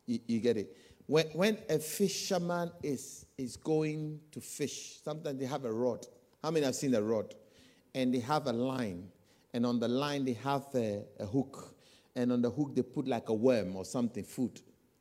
You, 0.05 0.19
you, 0.27 0.39
get 0.41 0.57
it? 0.57 0.77
When, 1.07 1.25
when 1.29 1.57
a 1.71 1.79
fisherman 1.79 2.69
is, 2.83 3.25
is 3.35 3.57
going 3.57 4.19
to 4.31 4.41
fish, 4.41 4.99
sometimes 5.03 5.39
they 5.39 5.47
have 5.47 5.65
a 5.65 5.73
rod. 5.73 6.05
How 6.43 6.51
many 6.51 6.67
have 6.67 6.75
seen 6.75 6.93
a 6.93 7.01
rod? 7.01 7.33
And 7.95 8.13
they 8.13 8.19
have 8.19 8.45
a 8.45 8.53
line 8.53 9.09
and 9.55 9.65
on 9.65 9.79
the 9.79 9.87
line 9.87 10.25
they 10.25 10.33
have 10.33 10.65
a, 10.75 11.01
a, 11.17 11.25
hook, 11.25 11.73
and 12.13 12.33
on 12.33 12.41
the 12.41 12.49
hook 12.49 12.75
they 12.75 12.81
put 12.81 13.07
like 13.07 13.29
a 13.29 13.33
worm 13.33 13.77
or 13.77 13.85
something, 13.85 14.21
food, 14.21 14.59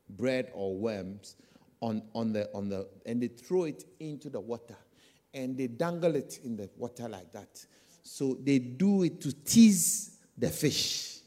bread 0.08 0.52
or 0.54 0.76
worms, 0.76 1.34
on, 1.80 2.00
on 2.14 2.32
the 2.32 2.48
on 2.54 2.68
the 2.68 2.86
and 3.04 3.20
they 3.20 3.26
throw 3.26 3.64
it 3.64 3.82
into 3.98 4.30
the 4.30 4.38
water, 4.38 4.76
and 5.34 5.58
they 5.58 5.66
dangle 5.66 6.14
it 6.14 6.38
in 6.44 6.56
the 6.56 6.70
water 6.76 7.08
like 7.08 7.32
that, 7.32 7.66
So 8.04 8.38
they 8.44 8.60
do 8.60 9.02
it 9.02 9.20
to 9.22 9.32
tease 9.32 10.18
the 10.38 10.50
fish. 10.50 11.18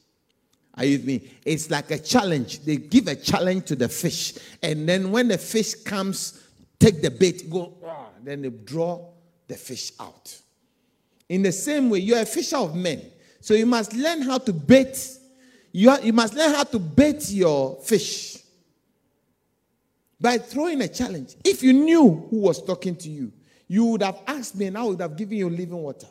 Are 0.75 0.85
you 0.85 0.97
with 0.97 1.05
me? 1.05 1.29
It's 1.43 1.69
like 1.69 1.91
a 1.91 1.99
challenge. 1.99 2.63
They 2.63 2.77
give 2.77 3.07
a 3.07 3.15
challenge 3.15 3.65
to 3.65 3.75
the 3.75 3.89
fish. 3.89 4.35
And 4.63 4.87
then 4.87 5.11
when 5.11 5.27
the 5.27 5.37
fish 5.37 5.73
comes, 5.75 6.47
take 6.79 7.01
the 7.01 7.11
bait, 7.11 7.49
go, 7.49 7.73
ah, 7.85 8.09
then 8.23 8.43
they 8.43 8.49
draw 8.51 9.09
the 9.47 9.55
fish 9.55 9.91
out. 9.99 10.33
In 11.27 11.41
the 11.41 11.51
same 11.51 11.89
way, 11.89 11.99
you're 11.99 12.21
a 12.21 12.25
fisher 12.25 12.57
of 12.57 12.75
men. 12.75 13.01
So 13.39 13.53
you 13.53 13.65
must 13.65 13.93
learn 13.93 14.21
how 14.21 14.37
to 14.39 14.53
bait. 14.53 15.17
You, 15.71 15.95
you 16.01 16.13
must 16.13 16.33
learn 16.33 16.53
how 16.53 16.63
to 16.63 16.79
bait 16.79 17.29
your 17.29 17.75
fish 17.81 18.37
by 20.19 20.37
throwing 20.37 20.81
a 20.81 20.87
challenge. 20.87 21.35
If 21.43 21.61
you 21.61 21.73
knew 21.73 22.27
who 22.29 22.41
was 22.41 22.63
talking 22.63 22.95
to 22.97 23.09
you, 23.09 23.31
you 23.67 23.85
would 23.85 24.01
have 24.01 24.19
asked 24.25 24.55
me 24.55 24.67
and 24.67 24.77
I 24.77 24.83
would 24.83 25.01
have 25.01 25.15
given 25.15 25.37
you 25.37 25.49
living 25.49 25.77
water. 25.77 26.07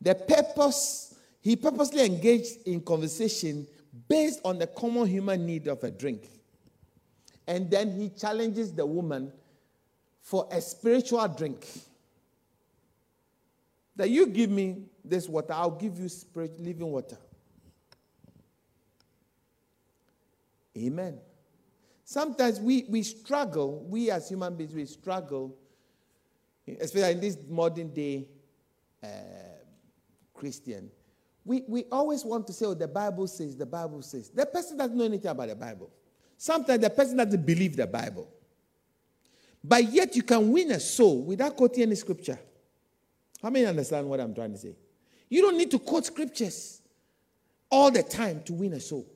The 0.00 0.14
purpose, 0.14 1.14
he 1.40 1.56
purposely 1.56 2.04
engaged 2.04 2.66
in 2.66 2.80
conversation 2.80 3.66
based 4.08 4.40
on 4.44 4.58
the 4.58 4.66
common 4.66 5.06
human 5.06 5.44
need 5.44 5.66
of 5.66 5.82
a 5.84 5.90
drink. 5.90 6.28
And 7.46 7.70
then 7.70 7.92
he 7.92 8.10
challenges 8.10 8.72
the 8.72 8.86
woman 8.86 9.32
for 10.20 10.46
a 10.52 10.60
spiritual 10.60 11.26
drink. 11.28 11.66
That 13.98 14.10
you 14.10 14.26
give 14.26 14.48
me 14.48 14.84
this 15.04 15.28
water, 15.28 15.52
I'll 15.52 15.72
give 15.72 15.98
you 15.98 16.08
spirit, 16.08 16.58
living 16.60 16.86
water. 16.86 17.18
Amen. 20.76 21.18
Sometimes 22.04 22.60
we, 22.60 22.86
we 22.88 23.02
struggle, 23.02 23.84
we 23.88 24.08
as 24.12 24.28
human 24.28 24.54
beings, 24.54 24.72
we 24.72 24.86
struggle, 24.86 25.56
especially 26.80 27.10
in 27.10 27.20
this 27.20 27.36
modern 27.48 27.92
day 27.92 28.28
uh, 29.02 29.08
Christian. 30.32 30.90
We, 31.44 31.64
we 31.66 31.84
always 31.90 32.24
want 32.24 32.46
to 32.46 32.52
say, 32.52 32.66
oh, 32.66 32.74
the 32.74 32.86
Bible 32.86 33.26
says, 33.26 33.56
the 33.56 33.66
Bible 33.66 34.02
says. 34.02 34.30
The 34.30 34.46
person 34.46 34.78
doesn't 34.78 34.96
know 34.96 35.04
anything 35.06 35.30
about 35.30 35.48
the 35.48 35.56
Bible. 35.56 35.90
Sometimes 36.36 36.80
the 36.80 36.90
person 36.90 37.16
doesn't 37.16 37.44
believe 37.44 37.74
the 37.74 37.86
Bible. 37.88 38.28
But 39.64 39.92
yet 39.92 40.14
you 40.14 40.22
can 40.22 40.52
win 40.52 40.70
a 40.70 40.78
soul 40.78 41.24
without 41.24 41.56
quoting 41.56 41.82
any 41.82 41.96
scripture. 41.96 42.38
How 43.42 43.50
many 43.50 43.66
understand 43.66 44.08
what 44.08 44.20
I'm 44.20 44.34
trying 44.34 44.52
to 44.52 44.58
say? 44.58 44.74
You 45.28 45.42
don't 45.42 45.56
need 45.56 45.70
to 45.70 45.78
quote 45.78 46.06
scriptures 46.06 46.80
all 47.70 47.90
the 47.90 48.02
time 48.02 48.42
to 48.44 48.54
win 48.54 48.72
a 48.72 48.80
soul. 48.80 49.06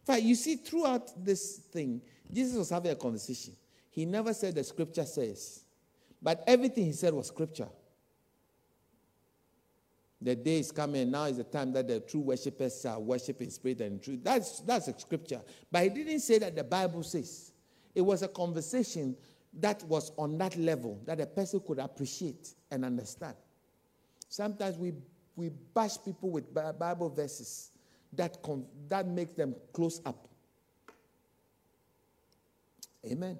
In 0.00 0.14
fact, 0.14 0.22
you 0.22 0.34
see, 0.34 0.56
throughout 0.56 1.24
this 1.24 1.56
thing, 1.56 2.00
Jesus 2.32 2.56
was 2.56 2.70
having 2.70 2.92
a 2.92 2.96
conversation. 2.96 3.54
He 3.90 4.04
never 4.04 4.32
said 4.32 4.54
the 4.54 4.64
scripture 4.64 5.04
says, 5.04 5.64
but 6.22 6.44
everything 6.46 6.84
he 6.84 6.92
said 6.92 7.12
was 7.12 7.28
scripture. 7.28 7.68
The 10.22 10.36
day 10.36 10.58
is 10.58 10.70
coming, 10.70 11.10
now 11.10 11.24
is 11.24 11.38
the 11.38 11.44
time 11.44 11.72
that 11.72 11.88
the 11.88 12.00
true 12.00 12.20
worshippers 12.20 12.84
are 12.84 13.00
worshiping 13.00 13.48
spirit 13.50 13.80
and 13.80 14.02
truth. 14.02 14.20
That's, 14.22 14.60
that's 14.60 14.88
a 14.88 14.98
scripture. 14.98 15.40
But 15.72 15.84
he 15.84 15.88
didn't 15.88 16.20
say 16.20 16.38
that 16.38 16.54
the 16.54 16.64
Bible 16.64 17.02
says. 17.02 17.52
It 17.94 18.02
was 18.02 18.22
a 18.22 18.28
conversation 18.28 19.16
that 19.54 19.82
was 19.84 20.12
on 20.16 20.38
that 20.38 20.56
level 20.56 21.00
that 21.06 21.20
a 21.20 21.26
person 21.26 21.60
could 21.66 21.78
appreciate 21.78 22.54
and 22.70 22.84
understand. 22.84 23.34
Sometimes 24.28 24.76
we, 24.78 24.92
we 25.34 25.50
bash 25.74 25.96
people 26.04 26.30
with 26.30 26.54
Bible 26.54 27.08
verses 27.08 27.70
that, 28.12 28.38
that 28.88 29.06
makes 29.06 29.32
them 29.32 29.54
close 29.72 30.00
up. 30.06 30.28
Amen. 33.04 33.38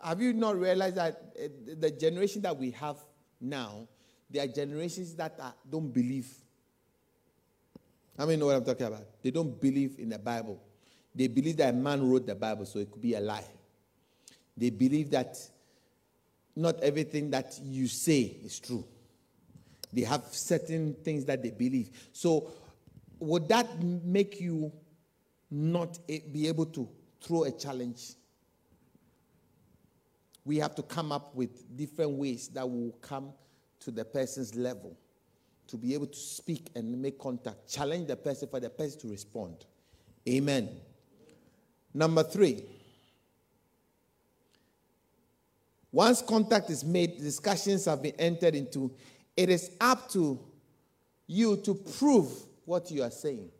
Have 0.00 0.20
you 0.20 0.32
not 0.32 0.56
realized 0.56 0.96
that 0.96 1.34
uh, 1.36 1.48
the 1.78 1.90
generation 1.90 2.42
that 2.42 2.56
we 2.56 2.70
have 2.72 2.96
now, 3.40 3.88
there 4.30 4.44
are 4.44 4.48
generations 4.48 5.14
that 5.16 5.36
are, 5.40 5.54
don't 5.68 5.92
believe. 5.92 6.28
How 8.16 8.26
many 8.26 8.36
know 8.36 8.46
what 8.46 8.56
I'm 8.56 8.64
talking 8.64 8.86
about? 8.86 9.06
They 9.22 9.30
don't 9.30 9.60
believe 9.60 9.96
in 9.98 10.08
the 10.08 10.18
Bible. 10.18 10.60
They 11.14 11.26
believe 11.26 11.56
that 11.56 11.72
a 11.74 11.76
man 11.76 12.08
wrote 12.08 12.26
the 12.26 12.34
Bible, 12.34 12.66
so 12.66 12.78
it 12.78 12.90
could 12.90 13.02
be 13.02 13.14
a 13.14 13.20
lie. 13.20 13.44
They 14.58 14.70
believe 14.70 15.10
that 15.10 15.38
not 16.56 16.82
everything 16.82 17.30
that 17.30 17.58
you 17.62 17.86
say 17.86 18.36
is 18.44 18.58
true. 18.58 18.84
They 19.92 20.02
have 20.02 20.24
certain 20.32 20.94
things 21.04 21.24
that 21.26 21.42
they 21.42 21.50
believe. 21.50 21.90
So, 22.12 22.50
would 23.20 23.48
that 23.48 23.82
make 23.82 24.40
you 24.40 24.72
not 25.50 25.98
be 26.08 26.48
able 26.48 26.66
to 26.66 26.88
throw 27.22 27.44
a 27.44 27.52
challenge? 27.52 28.14
We 30.44 30.56
have 30.58 30.74
to 30.74 30.82
come 30.82 31.12
up 31.12 31.34
with 31.34 31.76
different 31.76 32.12
ways 32.12 32.48
that 32.48 32.68
will 32.68 32.92
come 33.00 33.32
to 33.80 33.90
the 33.90 34.04
person's 34.04 34.54
level 34.54 34.96
to 35.68 35.76
be 35.76 35.94
able 35.94 36.06
to 36.06 36.18
speak 36.18 36.70
and 36.74 37.00
make 37.00 37.18
contact, 37.18 37.70
challenge 37.70 38.08
the 38.08 38.16
person 38.16 38.48
for 38.48 38.58
the 38.58 38.70
person 38.70 39.00
to 39.00 39.08
respond. 39.08 39.64
Amen. 40.28 40.68
Number 41.94 42.22
three, 42.22 42.64
once 45.90 46.22
contact 46.22 46.70
is 46.70 46.84
made, 46.84 47.18
discussions 47.18 47.86
have 47.86 48.02
been 48.02 48.14
entered 48.18 48.54
into, 48.54 48.92
it 49.36 49.48
is 49.48 49.70
up 49.80 50.08
to 50.10 50.38
you 51.26 51.56
to 51.58 51.74
prove 51.74 52.30
what 52.64 52.90
you 52.90 53.02
are 53.02 53.10
saying. 53.10 53.50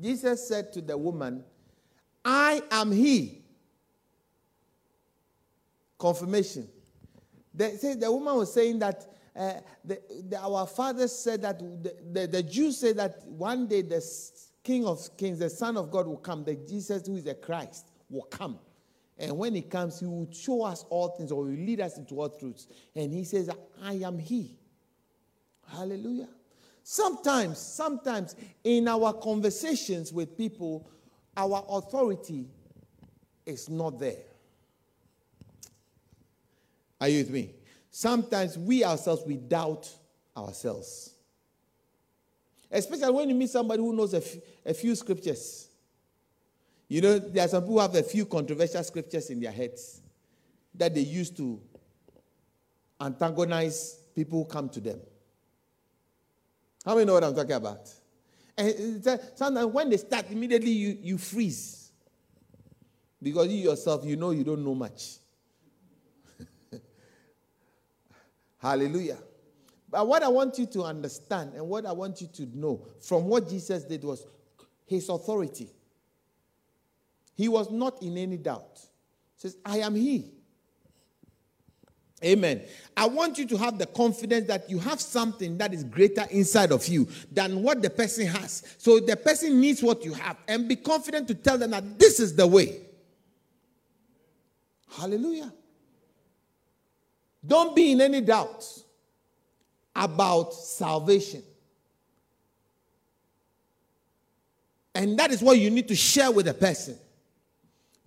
Jesus 0.00 0.46
said 0.46 0.72
to 0.72 0.80
the 0.80 0.96
woman, 0.96 1.44
I 2.24 2.62
am 2.70 2.92
he. 2.92 3.42
Confirmation. 5.98 6.68
The, 7.52 7.96
the 7.98 8.10
woman 8.10 8.36
was 8.36 8.52
saying 8.52 8.78
that 8.78 9.06
uh, 9.34 9.54
the, 9.84 10.00
the, 10.28 10.38
our 10.40 10.66
fathers 10.66 11.12
said 11.12 11.42
that 11.42 11.58
the, 11.58 11.94
the, 12.12 12.26
the 12.26 12.42
Jews 12.42 12.78
said 12.78 12.96
that 12.96 13.24
one 13.26 13.66
day 13.66 13.82
the 13.82 14.04
King 14.62 14.86
of 14.86 15.16
Kings, 15.16 15.38
the 15.38 15.50
Son 15.50 15.76
of 15.76 15.90
God 15.90 16.06
will 16.06 16.16
come, 16.16 16.44
the 16.44 16.54
Jesus 16.54 17.06
who 17.06 17.16
is 17.16 17.24
the 17.24 17.34
Christ 17.34 17.86
will 18.08 18.22
come. 18.22 18.58
And 19.18 19.36
when 19.36 19.54
he 19.54 19.62
comes, 19.62 19.98
he 20.00 20.06
will 20.06 20.28
show 20.32 20.62
us 20.62 20.84
all 20.90 21.08
things 21.08 21.32
or 21.32 21.48
he 21.48 21.56
will 21.56 21.64
lead 21.64 21.80
us 21.80 21.98
into 21.98 22.20
all 22.20 22.28
truths. 22.28 22.68
And 22.94 23.12
he 23.12 23.24
says, 23.24 23.50
I 23.82 23.94
am 23.94 24.18
he. 24.18 24.56
Hallelujah. 25.66 26.28
Sometimes, 26.82 27.58
sometimes 27.58 28.36
in 28.64 28.88
our 28.88 29.12
conversations 29.12 30.12
with 30.12 30.38
people, 30.38 30.88
our 31.36 31.64
authority 31.68 32.46
is 33.44 33.68
not 33.68 33.98
there. 33.98 34.22
Are 37.00 37.08
you 37.08 37.18
with 37.18 37.30
me? 37.30 37.50
Sometimes 37.90 38.56
we 38.56 38.84
ourselves, 38.84 39.22
we 39.26 39.36
doubt 39.36 39.88
ourselves. 40.36 41.14
Especially 42.70 43.12
when 43.12 43.28
you 43.28 43.34
meet 43.34 43.50
somebody 43.50 43.82
who 43.82 43.94
knows 43.94 44.14
a, 44.14 44.18
f- 44.18 44.36
a 44.64 44.74
few 44.74 44.94
scriptures. 44.94 45.67
You 46.88 47.02
know, 47.02 47.18
there 47.18 47.44
are 47.44 47.48
some 47.48 47.62
people 47.62 47.74
who 47.74 47.80
have 47.80 47.94
a 47.94 48.02
few 48.02 48.24
controversial 48.24 48.82
scriptures 48.82 49.28
in 49.28 49.40
their 49.40 49.52
heads 49.52 50.00
that 50.74 50.94
they 50.94 51.02
use 51.02 51.30
to 51.30 51.60
antagonize 53.00 54.00
people 54.14 54.42
who 54.42 54.44
come 54.46 54.68
to 54.70 54.80
them. 54.80 54.98
How 56.84 56.94
many 56.94 57.04
know 57.04 57.14
what 57.14 57.24
I'm 57.24 57.34
talking 57.34 57.52
about? 57.52 57.90
And 58.56 59.04
sometimes 59.36 59.66
when 59.66 59.90
they 59.90 59.98
start, 59.98 60.30
immediately 60.30 60.70
you, 60.70 60.98
you 61.00 61.18
freeze. 61.18 61.92
Because 63.22 63.48
you 63.48 63.58
yourself, 63.70 64.04
you 64.04 64.16
know 64.16 64.30
you 64.30 64.44
don't 64.44 64.64
know 64.64 64.74
much. 64.74 65.16
Hallelujah. 68.58 69.18
But 69.90 70.06
what 70.06 70.22
I 70.22 70.28
want 70.28 70.58
you 70.58 70.66
to 70.66 70.84
understand 70.84 71.54
and 71.54 71.68
what 71.68 71.84
I 71.84 71.92
want 71.92 72.20
you 72.20 72.28
to 72.28 72.46
know 72.56 72.86
from 73.00 73.24
what 73.24 73.48
Jesus 73.48 73.84
did 73.84 74.04
was 74.04 74.26
his 74.86 75.08
authority. 75.08 75.68
He 77.38 77.46
was 77.46 77.70
not 77.70 78.02
in 78.02 78.18
any 78.18 78.36
doubt. 78.36 78.80
He 79.36 79.42
says, 79.42 79.56
I 79.64 79.78
am 79.78 79.94
he. 79.94 80.32
Amen. 82.24 82.62
I 82.96 83.06
want 83.06 83.38
you 83.38 83.46
to 83.46 83.56
have 83.56 83.78
the 83.78 83.86
confidence 83.86 84.48
that 84.48 84.68
you 84.68 84.80
have 84.80 85.00
something 85.00 85.56
that 85.58 85.72
is 85.72 85.84
greater 85.84 86.26
inside 86.32 86.72
of 86.72 86.88
you 86.88 87.06
than 87.30 87.62
what 87.62 87.80
the 87.80 87.90
person 87.90 88.26
has. 88.26 88.64
So 88.76 88.98
the 88.98 89.14
person 89.14 89.60
needs 89.60 89.84
what 89.84 90.04
you 90.04 90.14
have 90.14 90.36
and 90.48 90.68
be 90.68 90.74
confident 90.74 91.28
to 91.28 91.34
tell 91.36 91.56
them 91.56 91.70
that 91.70 91.96
this 91.96 92.18
is 92.18 92.34
the 92.34 92.44
way. 92.44 92.80
Hallelujah. 94.96 95.52
Don't 97.46 97.76
be 97.76 97.92
in 97.92 98.00
any 98.00 98.20
doubt 98.20 98.66
about 99.94 100.54
salvation. 100.54 101.44
And 104.92 105.16
that 105.20 105.30
is 105.30 105.40
what 105.40 105.56
you 105.56 105.70
need 105.70 105.86
to 105.86 105.94
share 105.94 106.32
with 106.32 106.48
a 106.48 106.54
person. 106.54 106.98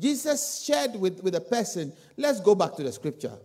Jesus 0.02 0.64
shared 0.64 0.96
with, 0.96 1.22
with 1.24 1.36
a 1.36 1.42
person. 1.42 1.94
Let's 2.18 2.42
go 2.42 2.56
back 2.56 2.76
to 2.76 2.84
the 2.84 2.92
scripture. 2.92 3.38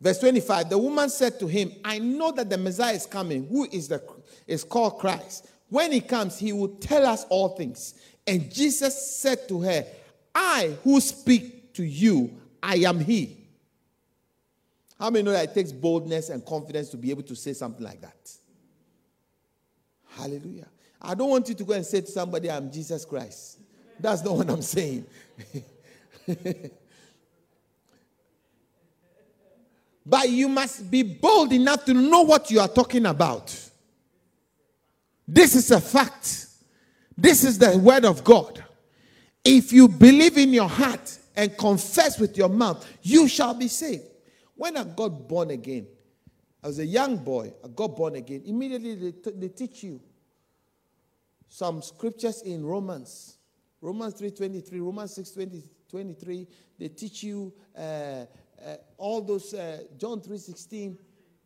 Verse 0.00 0.18
25 0.18 0.70
The 0.70 0.78
woman 0.78 1.10
said 1.10 1.40
to 1.40 1.46
him, 1.46 1.72
I 1.84 1.98
know 1.98 2.30
that 2.32 2.48
the 2.48 2.58
Messiah 2.58 2.94
is 2.94 3.06
coming, 3.06 3.46
who 3.48 3.64
is, 3.70 3.88
the, 3.88 4.02
is 4.46 4.62
called 4.62 4.98
Christ. 4.98 5.48
When 5.68 5.90
he 5.90 6.00
comes, 6.00 6.38
he 6.38 6.52
will 6.52 6.76
tell 6.76 7.04
us 7.06 7.24
all 7.30 7.50
things. 7.50 7.94
And 8.26 8.52
Jesus 8.52 9.16
said 9.16 9.48
to 9.48 9.60
her, 9.62 9.84
I 10.34 10.76
who 10.84 11.00
speak 11.00 11.74
to 11.74 11.84
you, 11.84 12.38
I 12.62 12.76
am 12.76 13.00
he. 13.00 13.38
How 14.98 15.10
many 15.10 15.24
know 15.24 15.32
that 15.32 15.50
it 15.50 15.54
takes 15.54 15.72
boldness 15.72 16.28
and 16.28 16.44
confidence 16.44 16.90
to 16.90 16.96
be 16.96 17.10
able 17.10 17.24
to 17.24 17.34
say 17.34 17.52
something 17.52 17.84
like 17.84 18.00
that? 18.00 18.30
Hallelujah. 20.16 20.68
I 21.04 21.14
don't 21.14 21.28
want 21.30 21.48
you 21.48 21.54
to 21.54 21.64
go 21.64 21.74
and 21.74 21.84
say 21.84 22.00
to 22.00 22.06
somebody, 22.06 22.50
I'm 22.50 22.72
Jesus 22.72 23.04
Christ. 23.04 23.58
That's 24.00 24.24
not 24.24 24.36
what 24.36 24.48
I'm 24.50 24.62
saying. 24.62 25.06
but 30.06 30.28
you 30.30 30.48
must 30.48 30.90
be 30.90 31.02
bold 31.02 31.52
enough 31.52 31.84
to 31.84 31.94
know 31.94 32.22
what 32.22 32.50
you 32.50 32.58
are 32.60 32.68
talking 32.68 33.06
about. 33.06 33.56
This 35.26 35.54
is 35.54 35.70
a 35.70 35.80
fact. 35.80 36.46
This 37.16 37.44
is 37.44 37.58
the 37.58 37.78
word 37.78 38.04
of 38.04 38.24
God. 38.24 38.64
If 39.44 39.72
you 39.72 39.88
believe 39.88 40.38
in 40.38 40.52
your 40.52 40.68
heart 40.68 41.18
and 41.36 41.56
confess 41.56 42.18
with 42.18 42.36
your 42.36 42.48
mouth, 42.48 42.86
you 43.02 43.28
shall 43.28 43.54
be 43.54 43.68
saved. 43.68 44.04
When 44.56 44.76
I 44.76 44.84
got 44.84 45.28
born 45.28 45.50
again, 45.50 45.86
I 46.62 46.68
was 46.68 46.78
a 46.78 46.86
young 46.86 47.18
boy, 47.18 47.52
I 47.62 47.68
got 47.68 47.94
born 47.94 48.16
again. 48.16 48.42
Immediately 48.46 48.94
they, 48.94 49.12
t- 49.12 49.36
they 49.38 49.48
teach 49.48 49.82
you 49.82 50.00
some 51.54 51.80
scriptures 51.82 52.42
in 52.42 52.66
Romans. 52.66 53.38
Romans 53.80 54.14
3.23, 54.14 54.80
Romans 54.80 55.16
6.23, 55.16 55.62
23, 55.88 56.48
they 56.80 56.88
teach 56.88 57.22
you 57.22 57.52
uh, 57.78 57.80
uh, 57.80 58.24
all 58.98 59.20
those, 59.20 59.54
uh, 59.54 59.84
John 59.96 60.20
3.16, 60.20 60.96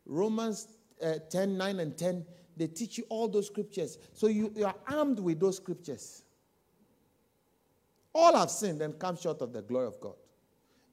Romans 0.06 0.68
uh, 1.04 1.16
10, 1.28 1.58
9 1.58 1.80
and 1.80 1.98
10, 1.98 2.24
they 2.56 2.68
teach 2.68 2.96
you 2.96 3.04
all 3.10 3.28
those 3.28 3.48
scriptures. 3.48 3.98
So 4.14 4.28
you, 4.28 4.50
you 4.56 4.64
are 4.64 4.76
armed 4.86 5.18
with 5.18 5.40
those 5.40 5.58
scriptures. 5.58 6.22
All 8.14 8.34
have 8.34 8.50
sinned 8.50 8.80
and 8.80 8.98
come 8.98 9.18
short 9.18 9.42
of 9.42 9.52
the 9.52 9.60
glory 9.60 9.88
of 9.88 10.00
God. 10.00 10.16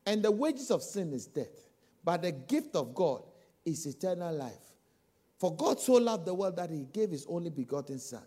And 0.05 0.23
the 0.23 0.31
wages 0.31 0.71
of 0.71 0.83
sin 0.83 1.13
is 1.13 1.25
death. 1.25 1.69
But 2.03 2.21
the 2.21 2.33
gift 2.33 2.75
of 2.75 2.93
God 2.93 3.23
is 3.63 3.85
eternal 3.85 4.35
life. 4.35 4.73
For 5.39 5.55
God 5.55 5.79
so 5.79 5.93
loved 5.93 6.25
the 6.25 6.33
world 6.33 6.57
that 6.57 6.69
he 6.69 6.85
gave 6.91 7.11
his 7.11 7.25
only 7.29 7.49
begotten 7.49 7.97
Son, 7.97 8.21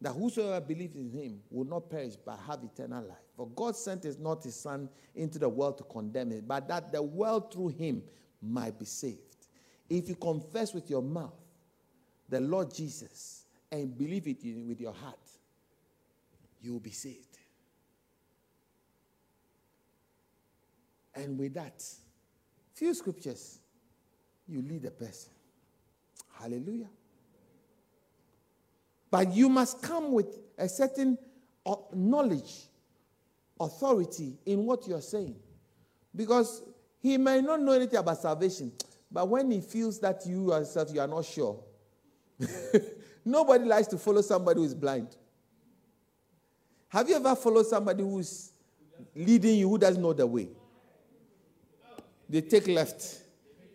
that 0.00 0.12
whosoever 0.12 0.60
believes 0.60 0.96
in 0.96 1.10
him 1.10 1.40
will 1.50 1.64
not 1.64 1.88
perish 1.88 2.14
but 2.16 2.38
have 2.46 2.60
eternal 2.62 3.02
life. 3.02 3.18
For 3.36 3.48
God 3.48 3.76
sent 3.76 4.04
his 4.04 4.18
not 4.18 4.42
his 4.42 4.54
Son 4.54 4.88
into 5.14 5.38
the 5.38 5.48
world 5.48 5.78
to 5.78 5.84
condemn 5.84 6.32
it, 6.32 6.46
but 6.46 6.68
that 6.68 6.92
the 6.92 7.02
world 7.02 7.52
through 7.52 7.68
him 7.68 8.02
might 8.42 8.78
be 8.78 8.84
saved. 8.84 9.20
If 9.88 10.08
you 10.08 10.14
confess 10.14 10.74
with 10.74 10.90
your 10.90 11.02
mouth 11.02 11.32
the 12.28 12.40
Lord 12.40 12.72
Jesus 12.72 13.44
and 13.70 13.96
believe 13.96 14.26
it 14.26 14.38
with 14.66 14.80
your 14.80 14.92
heart, 14.92 15.18
you 16.60 16.72
will 16.72 16.80
be 16.80 16.90
saved. 16.90 17.38
And 21.14 21.38
with 21.38 21.54
that, 21.54 21.84
few 22.72 22.92
scriptures, 22.94 23.60
you 24.48 24.62
lead 24.62 24.84
a 24.84 24.90
person. 24.90 25.32
Hallelujah. 26.32 26.88
But 29.14 29.32
you 29.32 29.48
must 29.48 29.80
come 29.80 30.10
with 30.10 30.40
a 30.58 30.68
certain 30.68 31.16
uh, 31.64 31.76
knowledge, 31.92 32.64
authority 33.60 34.38
in 34.44 34.66
what 34.66 34.88
you're 34.88 35.00
saying. 35.00 35.36
Because 36.16 36.64
he 37.00 37.16
may 37.16 37.40
not 37.40 37.60
know 37.60 37.70
anything 37.70 38.00
about 38.00 38.20
salvation, 38.20 38.72
but 39.12 39.28
when 39.28 39.52
he 39.52 39.60
feels 39.60 40.00
that 40.00 40.26
you 40.26 40.50
yourself 40.52 40.88
you 40.92 40.98
are 41.00 41.06
not 41.06 41.24
sure, 41.26 41.62
nobody 43.24 43.64
likes 43.64 43.86
to 43.86 43.98
follow 43.98 44.20
somebody 44.20 44.58
who 44.58 44.66
is 44.66 44.74
blind. 44.74 45.14
Have 46.88 47.08
you 47.08 47.14
ever 47.14 47.36
followed 47.36 47.66
somebody 47.66 48.02
who's 48.02 48.50
leading 49.14 49.58
you 49.60 49.68
who 49.68 49.78
doesn't 49.78 50.02
know 50.02 50.12
the 50.12 50.26
way? 50.26 50.48
They 52.28 52.40
take 52.40 52.66
left, 52.66 53.20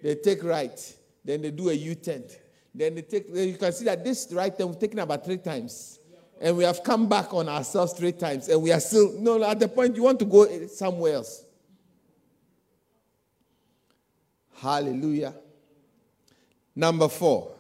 they 0.04 0.16
take 0.16 0.44
right, 0.44 0.98
then 1.24 1.42
they 1.44 1.52
do 1.52 1.70
a 1.70 1.74
U 1.74 1.96
turn. 1.96 2.26
Then 2.80 2.96
they 2.96 3.02
take, 3.02 3.28
you 3.28 3.58
can 3.58 3.74
see 3.74 3.84
that 3.84 4.06
this 4.06 4.32
right 4.32 4.58
turn 4.58 4.70
we've 4.70 4.80
taken 4.80 5.00
about 5.00 5.26
three 5.26 5.38
times. 5.38 6.00
And 6.40 6.56
we 6.56 6.64
have 6.64 6.82
come 6.82 7.10
back 7.10 7.34
on 7.34 7.50
ourselves 7.50 7.92
three 7.92 8.14
times. 8.14 8.48
And 8.48 8.62
we 8.62 8.72
are 8.72 8.80
still, 8.80 9.20
no, 9.20 9.44
at 9.44 9.60
the 9.60 9.68
point 9.68 9.98
you 9.98 10.04
want 10.04 10.18
to 10.20 10.26
go 10.26 10.66
somewhere 10.68 11.16
else. 11.16 11.44
Hallelujah. 14.56 15.34
Number 16.74 17.10
four, 17.10 17.52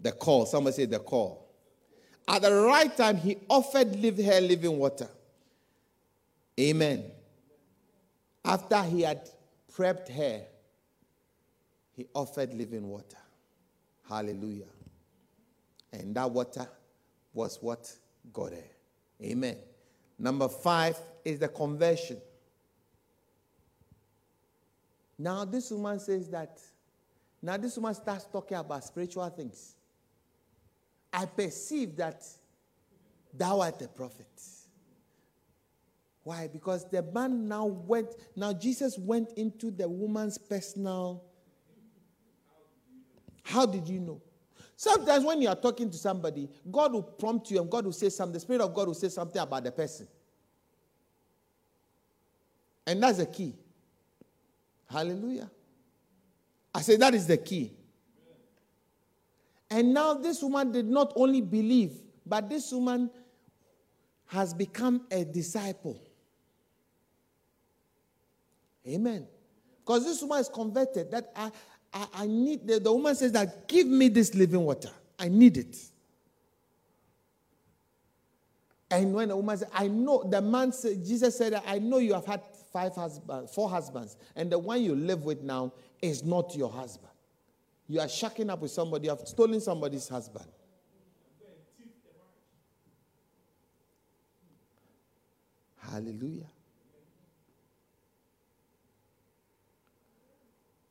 the 0.00 0.12
call. 0.12 0.44
Somebody 0.44 0.76
say 0.76 0.84
the 0.84 0.98
call. 0.98 1.48
At 2.28 2.42
the 2.42 2.52
right 2.52 2.94
time, 2.94 3.16
he 3.16 3.38
offered 3.48 3.96
live 3.96 4.18
her 4.18 4.40
living 4.42 4.76
water. 4.76 5.08
Amen. 6.60 7.04
After 8.44 8.82
he 8.82 9.00
had 9.00 9.30
prepped 9.74 10.10
her, 10.10 10.42
he 11.94 12.06
offered 12.12 12.52
living 12.52 12.86
water. 12.86 13.16
Hallelujah. 14.08 14.64
And 15.92 16.14
that 16.14 16.30
water 16.30 16.68
was 17.32 17.58
what 17.60 17.90
got 18.32 18.52
her. 18.52 18.64
Amen. 19.22 19.56
Number 20.18 20.48
five 20.48 20.98
is 21.24 21.38
the 21.38 21.48
conversion. 21.48 22.18
Now, 25.18 25.44
this 25.44 25.70
woman 25.70 25.98
says 25.98 26.28
that, 26.30 26.60
now 27.40 27.56
this 27.56 27.76
woman 27.76 27.94
starts 27.94 28.26
talking 28.26 28.56
about 28.56 28.84
spiritual 28.84 29.28
things. 29.30 29.74
I 31.12 31.24
perceive 31.24 31.96
that 31.96 32.24
thou 33.32 33.60
art 33.60 33.80
a 33.80 33.88
prophet. 33.88 34.26
Why? 36.22 36.48
Because 36.52 36.88
the 36.90 37.02
man 37.02 37.48
now 37.48 37.66
went, 37.66 38.08
now 38.34 38.52
Jesus 38.52 38.98
went 38.98 39.32
into 39.36 39.70
the 39.70 39.88
woman's 39.88 40.36
personal. 40.38 41.22
How 43.56 43.64
did 43.64 43.88
you 43.88 44.00
know? 44.00 44.20
Sometimes 44.76 45.24
when 45.24 45.40
you 45.40 45.48
are 45.48 45.56
talking 45.56 45.90
to 45.90 45.96
somebody, 45.96 46.46
God 46.70 46.92
will 46.92 47.02
prompt 47.02 47.50
you 47.50 47.58
and 47.58 47.70
God 47.70 47.86
will 47.86 47.92
say 47.92 48.10
something. 48.10 48.34
The 48.34 48.40
Spirit 48.40 48.60
of 48.60 48.74
God 48.74 48.88
will 48.88 48.94
say 48.94 49.08
something 49.08 49.40
about 49.40 49.64
the 49.64 49.72
person. 49.72 50.06
And 52.86 53.02
that's 53.02 53.16
the 53.16 53.24
key. 53.24 53.54
Hallelujah. 54.90 55.50
I 56.74 56.82
say 56.82 56.96
that 56.96 57.14
is 57.14 57.26
the 57.26 57.38
key. 57.38 57.72
And 59.70 59.94
now 59.94 60.12
this 60.12 60.42
woman 60.42 60.70
did 60.70 60.86
not 60.86 61.14
only 61.16 61.40
believe, 61.40 61.94
but 62.26 62.50
this 62.50 62.70
woman 62.70 63.10
has 64.26 64.52
become 64.52 65.06
a 65.10 65.24
disciple. 65.24 65.98
Amen. 68.86 69.26
Because 69.78 70.04
this 70.04 70.20
woman 70.20 70.40
is 70.40 70.50
converted. 70.50 71.10
That 71.10 71.32
I, 71.34 71.50
I, 71.96 72.06
I 72.12 72.26
need, 72.26 72.66
the, 72.66 72.78
the 72.78 72.92
woman 72.92 73.14
says 73.14 73.32
that, 73.32 73.66
give 73.68 73.86
me 73.86 74.08
this 74.08 74.34
living 74.34 74.60
water. 74.60 74.90
I 75.18 75.28
need 75.28 75.56
it. 75.56 75.76
And 78.90 79.14
when 79.14 79.28
the 79.28 79.36
woman 79.36 79.56
said, 79.56 79.68
I 79.72 79.88
know, 79.88 80.22
the 80.22 80.42
man 80.42 80.72
said, 80.72 81.04
Jesus 81.04 81.38
said, 81.38 81.54
I 81.66 81.78
know 81.78 81.98
you 81.98 82.12
have 82.12 82.26
had 82.26 82.42
five 82.70 82.94
husbands, 82.94 83.54
four 83.54 83.70
husbands, 83.70 84.18
and 84.36 84.52
the 84.52 84.58
one 84.58 84.82
you 84.82 84.94
live 84.94 85.24
with 85.24 85.42
now 85.42 85.72
is 86.02 86.22
not 86.22 86.54
your 86.54 86.70
husband. 86.70 87.12
You 87.88 88.00
are 88.00 88.06
shacking 88.06 88.50
up 88.50 88.60
with 88.60 88.70
somebody, 88.70 89.04
you 89.04 89.10
have 89.10 89.26
stolen 89.26 89.60
somebody's 89.60 90.06
husband. 90.06 90.46
Hallelujah. 95.78 96.46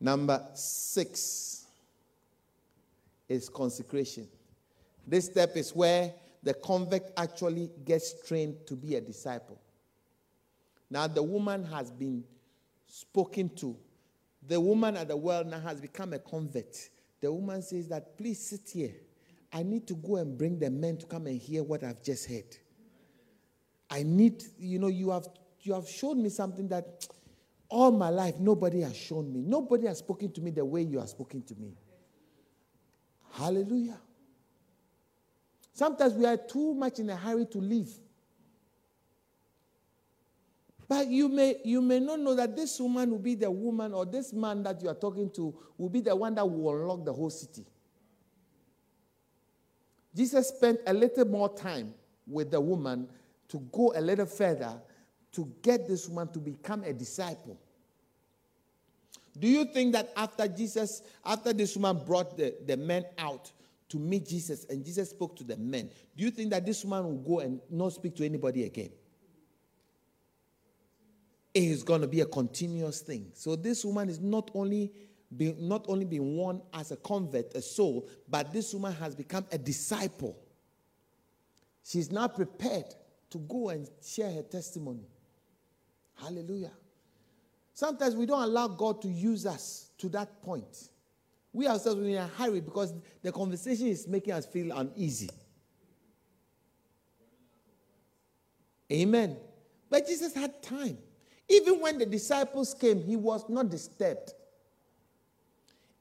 Number 0.06 0.40
six 0.54 1.66
is 3.28 3.50
consecration. 3.50 4.28
This 5.08 5.26
step 5.26 5.58
is 5.58 5.76
where 5.76 6.14
the 6.44 6.54
convict 6.54 7.10
actually 7.18 7.72
gets 7.84 8.28
trained 8.28 8.68
to 8.68 8.76
be 8.76 8.98
a 8.98 9.02
disciple. 9.02 9.60
Now, 10.92 11.08
the 11.08 11.24
woman 11.24 11.66
has 11.66 11.90
been 11.90 12.24
spoken 12.86 13.50
to. 13.56 13.76
The 14.48 14.62
woman 14.62 14.96
at 14.96 15.08
the 15.08 15.18
well 15.18 15.44
now 15.44 15.60
has 15.62 15.82
become 15.82 16.14
a 16.14 16.20
convert. 16.20 16.78
The 17.20 17.34
woman 17.34 17.64
says 17.64 17.88
that, 17.88 18.16
please 18.16 18.38
sit 18.40 18.70
here. 18.72 18.94
I 19.52 19.64
need 19.64 19.88
to 19.88 19.96
go 19.96 20.18
and 20.18 20.38
bring 20.38 20.60
the 20.60 20.70
men 20.70 20.98
to 20.98 21.08
come 21.08 21.26
and 21.26 21.42
hear 21.42 21.64
what 21.64 21.84
I've 21.84 22.04
just 22.04 22.30
heard. 22.30 22.56
I 23.90 24.04
need, 24.04 24.44
you 24.60 24.78
know, 24.78 24.86
you 24.86 25.10
have 25.10 25.28
you 25.62 25.74
have 25.74 25.90
shown 25.90 26.22
me 26.22 26.30
something 26.30 26.68
that 26.68 27.08
all 27.70 27.92
my 27.92 28.10
life, 28.10 28.40
nobody 28.40 28.82
has 28.82 28.96
shown 28.96 29.32
me. 29.32 29.42
Nobody 29.42 29.88
has 29.88 30.00
spoken 30.00 30.32
to 30.34 30.42
me 30.42 30.52
the 30.52 30.64
way 30.64 30.82
you 30.82 31.00
are 31.00 31.08
spoken 31.08 31.42
to 31.44 31.56
me. 31.56 31.74
Hallelujah. 33.34 34.00
Sometimes 35.74 36.14
we 36.14 36.26
are 36.26 36.38
too 36.38 36.74
much 36.74 37.00
in 37.00 37.10
a 37.10 37.16
hurry 37.16 37.46
to 37.48 37.58
leave. 37.58 37.90
But 40.88 41.08
you 41.08 41.28
may, 41.28 41.58
you 41.64 41.82
may 41.82 42.00
not 42.00 42.20
know 42.20 42.36
that 42.36 42.56
this 42.56 42.80
woman 42.80 43.10
will 43.12 43.20
be 43.20 43.36
the 43.36 43.50
woman 43.50 43.94
or 43.94 44.06
this 44.06 44.32
man 44.32 44.64
that 44.64 44.82
you 44.82 44.90
are 44.90 44.96
talking 44.96 45.32
to 45.32 45.54
will 45.78 45.90
be 45.90 46.00
the 46.00 46.16
one 46.16 46.36
that 46.36 46.46
will 46.46 46.82
unlock 46.82 47.04
the 47.04 47.12
whole 47.12 47.32
city. 47.32 47.66
Jesus 50.16 50.50
spent 50.50 50.80
a 50.88 50.94
little 50.94 51.26
more 51.26 51.54
time 51.54 51.94
with 52.28 52.52
the 52.52 52.62
woman 52.62 53.10
to 53.50 53.60
go 53.72 53.94
a 53.96 54.02
little 54.02 54.26
further 54.26 54.80
to 55.36 55.52
get 55.62 55.88
this 55.88 56.08
woman 56.08 56.32
to 56.34 56.40
become 56.40 56.84
a 56.84 56.94
disciple. 56.94 57.60
Do 59.38 59.48
you 59.50 59.66
think 59.66 59.92
that 59.94 60.14
after 60.16 60.48
Jesus, 60.48 61.02
after 61.26 61.52
this 61.52 61.76
woman 61.76 62.06
brought 62.06 62.38
the, 62.38 62.56
the 62.66 62.78
men 62.78 63.06
out 63.18 63.52
to 63.90 63.98
meet 64.00 64.26
Jesus 64.26 64.66
and 64.70 64.84
Jesus 64.86 65.10
spoke 65.10 65.36
to 65.36 65.44
the 65.44 65.58
men, 65.58 65.90
do 66.16 66.24
you 66.24 66.32
think 66.32 66.52
that 66.52 66.66
this 66.66 66.86
woman 66.86 67.04
will 67.06 67.18
go 67.18 67.40
and 67.42 67.60
not 67.70 67.92
speak 67.92 68.16
to 68.16 68.26
anybody 68.26 68.64
again? 68.64 68.92
It 71.54 71.64
is 71.64 71.84
going 71.84 72.02
to 72.02 72.08
be 72.08 72.22
a 72.22 72.26
continuous 72.26 73.02
thing. 73.02 73.32
So 73.34 73.58
this 73.58 73.84
woman 73.84 74.08
is 74.08 74.20
not 74.20 74.52
only 74.54 74.94
being, 75.36 75.68
not 75.68 75.86
only 75.90 76.06
being 76.06 76.38
won 76.38 76.62
as 76.74 76.92
a 76.92 76.96
convert, 76.98 77.54
a 77.56 77.62
soul, 77.62 78.08
but 78.30 78.54
this 78.54 78.74
woman 78.74 78.94
has 78.94 79.16
become 79.16 79.46
a 79.52 79.58
disciple. 79.58 80.38
She's 81.84 82.10
now 82.10 82.30
prepared 82.30 82.96
to 83.32 83.38
go 83.40 83.70
and 83.70 83.90
share 84.02 84.32
her 84.32 84.44
testimony. 84.44 85.08
Hallelujah. 86.16 86.72
Sometimes 87.74 88.16
we 88.16 88.26
don't 88.26 88.42
allow 88.42 88.68
God 88.68 89.02
to 89.02 89.10
use 89.10 89.46
us 89.46 89.92
to 89.98 90.10
that 90.10 90.42
point. 90.42 90.90
We 91.52 91.68
ourselves 91.68 92.00
we 92.00 92.08
are 92.08 92.10
in 92.10 92.18
a 92.18 92.28
hurry 92.28 92.62
because 92.62 92.94
the 93.22 93.32
conversation 93.32 93.88
is 93.88 94.08
making 94.08 94.34
us 94.34 94.46
feel 94.46 94.78
uneasy. 94.78 95.30
Amen. 98.92 99.38
But 99.90 100.08
Jesus 100.08 100.34
had 100.34 100.62
time. 100.62 100.98
Even 101.48 101.80
when 101.80 101.98
the 101.98 102.06
disciples 102.06 102.74
came, 102.74 103.02
he 103.02 103.16
was 103.16 103.48
not 103.50 103.70
disturbed. 103.70 104.34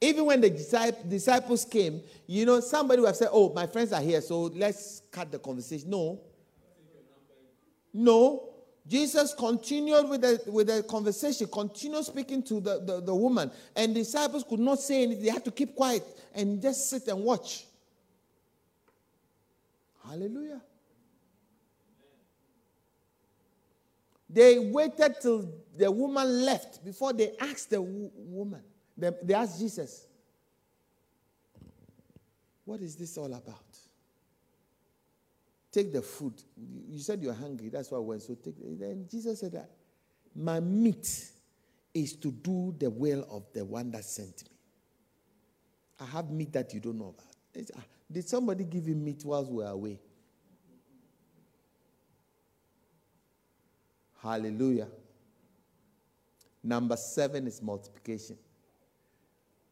Even 0.01 0.27
when 0.27 0.41
the 0.41 0.51
disciples 0.51 1.65
came, 1.65 2.03
you 2.27 2.45
know, 2.45 2.61
somebody 2.61 3.01
would 3.01 3.07
have 3.09 3.17
said, 3.17 3.29
Oh, 3.33 3.53
my 3.53 3.67
friends 3.67 3.93
are 3.93 4.01
here, 4.01 4.21
so 4.21 4.43
let's 4.43 5.03
cut 5.11 5.31
the 5.31 5.39
conversation. 5.39 5.89
No. 5.89 6.21
No. 7.93 8.54
Jesus 8.87 9.35
continued 9.35 10.09
with 10.11 10.21
the, 10.21 10.41
with 10.47 10.67
the 10.67 10.83
conversation, 10.83 11.47
continued 11.47 12.05
speaking 12.05 12.43
to 12.43 12.61
the, 12.61 12.81
the, 12.81 13.01
the 13.01 13.15
woman, 13.15 13.51
and 13.75 13.95
disciples 13.95 14.45
could 14.47 14.61
not 14.61 14.79
say 14.79 15.05
anything. 15.05 15.25
They 15.25 15.31
had 15.31 15.45
to 15.47 15.51
keep 15.51 15.75
quiet 15.75 16.05
and 16.35 16.61
just 16.61 16.91
sit 16.91 17.09
and 17.09 17.23
watch. 17.23 17.65
Hallelujah. 20.07 20.61
They 24.29 24.59
waited 24.59 25.17
till 25.23 25.49
the 25.77 25.91
woman 25.91 26.45
left 26.45 26.85
before 26.85 27.13
they 27.13 27.33
asked 27.41 27.71
the 27.71 27.81
woman. 27.81 28.63
They, 28.99 29.11
they 29.23 29.33
asked 29.33 29.61
Jesus, 29.61 30.07
What 32.65 32.81
is 32.81 32.97
this 32.97 33.17
all 33.17 33.33
about? 33.33 33.64
Take 35.75 35.93
the 35.93 36.03
food. 36.03 36.35
You 36.89 37.01
said 37.01 37.21
you're 37.21 37.35
hungry. 37.35 37.69
That's 37.69 37.91
why 37.91 37.99
I 37.99 38.01
went. 38.01 38.23
So 38.23 38.37
take. 38.37 38.55
Then 38.79 39.09
Jesus 39.11 39.41
said 39.41 39.51
that 39.55 39.71
my 40.33 40.61
meat 40.61 41.31
is 41.93 42.13
to 42.13 42.31
do 42.31 42.77
the 42.79 42.89
will 42.89 43.27
of 43.29 43.43
the 43.53 43.65
one 43.65 43.91
that 43.91 44.05
sent 44.05 44.45
me. 44.45 44.57
I 46.01 46.05
have 46.05 46.31
meat 46.31 46.53
that 46.53 46.73
you 46.73 46.79
don't 46.79 46.97
know 46.97 47.13
about. 47.13 47.71
Ah, 47.77 47.83
did 48.11 48.29
somebody 48.29 48.63
give 48.63 48.87
you 48.87 48.95
meat 48.95 49.23
whilst 49.25 49.51
we 49.51 49.65
were 49.65 49.69
away? 49.69 49.99
Hallelujah. 54.23 54.87
Number 56.63 56.97
seven 56.97 57.49
is 57.49 57.61
multiplication. 57.61 58.39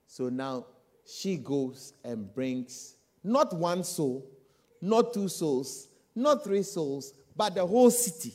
So 0.09 0.29
now 0.29 0.67
she 1.07 1.37
goes 1.37 1.93
and 2.05 2.35
brings 2.35 2.97
not 3.23 3.57
one 3.57 3.85
soul, 3.85 4.29
not 4.81 5.15
two 5.15 5.29
souls, 5.29 5.87
not 6.15 6.45
three 6.45 6.63
souls, 6.63 7.13
but 7.37 7.55
the 7.55 7.67
whole 7.67 7.91
city. 7.91 8.35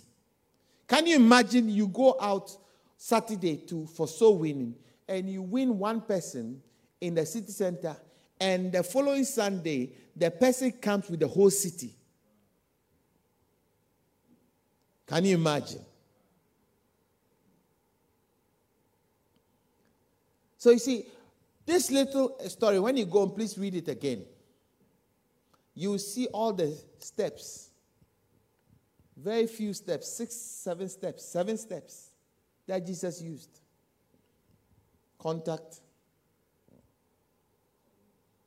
Can 0.87 1.05
you 1.05 1.15
imagine 1.17 1.69
you 1.69 1.87
go 1.87 2.15
out 2.19 2.55
Saturday 2.97 3.57
to 3.57 3.85
for 3.85 4.07
soul 4.07 4.39
winning 4.39 4.75
and 5.07 5.29
you 5.29 5.41
win 5.41 5.77
one 5.77 6.01
person 6.01 6.61
in 6.99 7.13
the 7.13 7.25
city 7.25 7.51
center 7.51 7.95
and 8.39 8.71
the 8.71 8.83
following 8.83 9.23
Sunday 9.23 9.91
the 10.15 10.31
person 10.31 10.71
comes 10.71 11.09
with 11.09 11.19
the 11.19 11.27
whole 11.27 11.49
city. 11.49 11.93
Can 15.05 15.23
you 15.25 15.35
imagine? 15.35 15.81
So 20.57 20.71
you 20.71 20.79
see, 20.79 21.05
this 21.65 21.91
little 21.91 22.37
story, 22.49 22.79
when 22.79 22.97
you 22.97 23.05
go 23.05 23.23
and 23.23 23.35
please 23.35 23.57
read 23.57 23.75
it 23.75 23.87
again, 23.87 24.25
you 25.75 25.97
see 25.97 26.27
all 26.27 26.51
the 26.51 26.75
steps 26.97 27.66
very 29.17 29.47
few 29.47 29.73
steps, 29.73 30.07
six, 30.11 30.35
seven 30.35 30.87
steps, 30.87 31.25
seven 31.25 31.57
steps 31.57 32.11
that 32.67 32.85
Jesus 32.85 33.21
used 33.21 33.61
contact, 35.17 35.81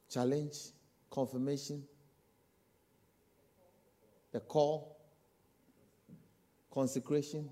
challenge, 0.08 0.56
confirmation, 1.10 1.82
the 4.30 4.40
call, 4.40 4.96
consecration, 6.72 7.48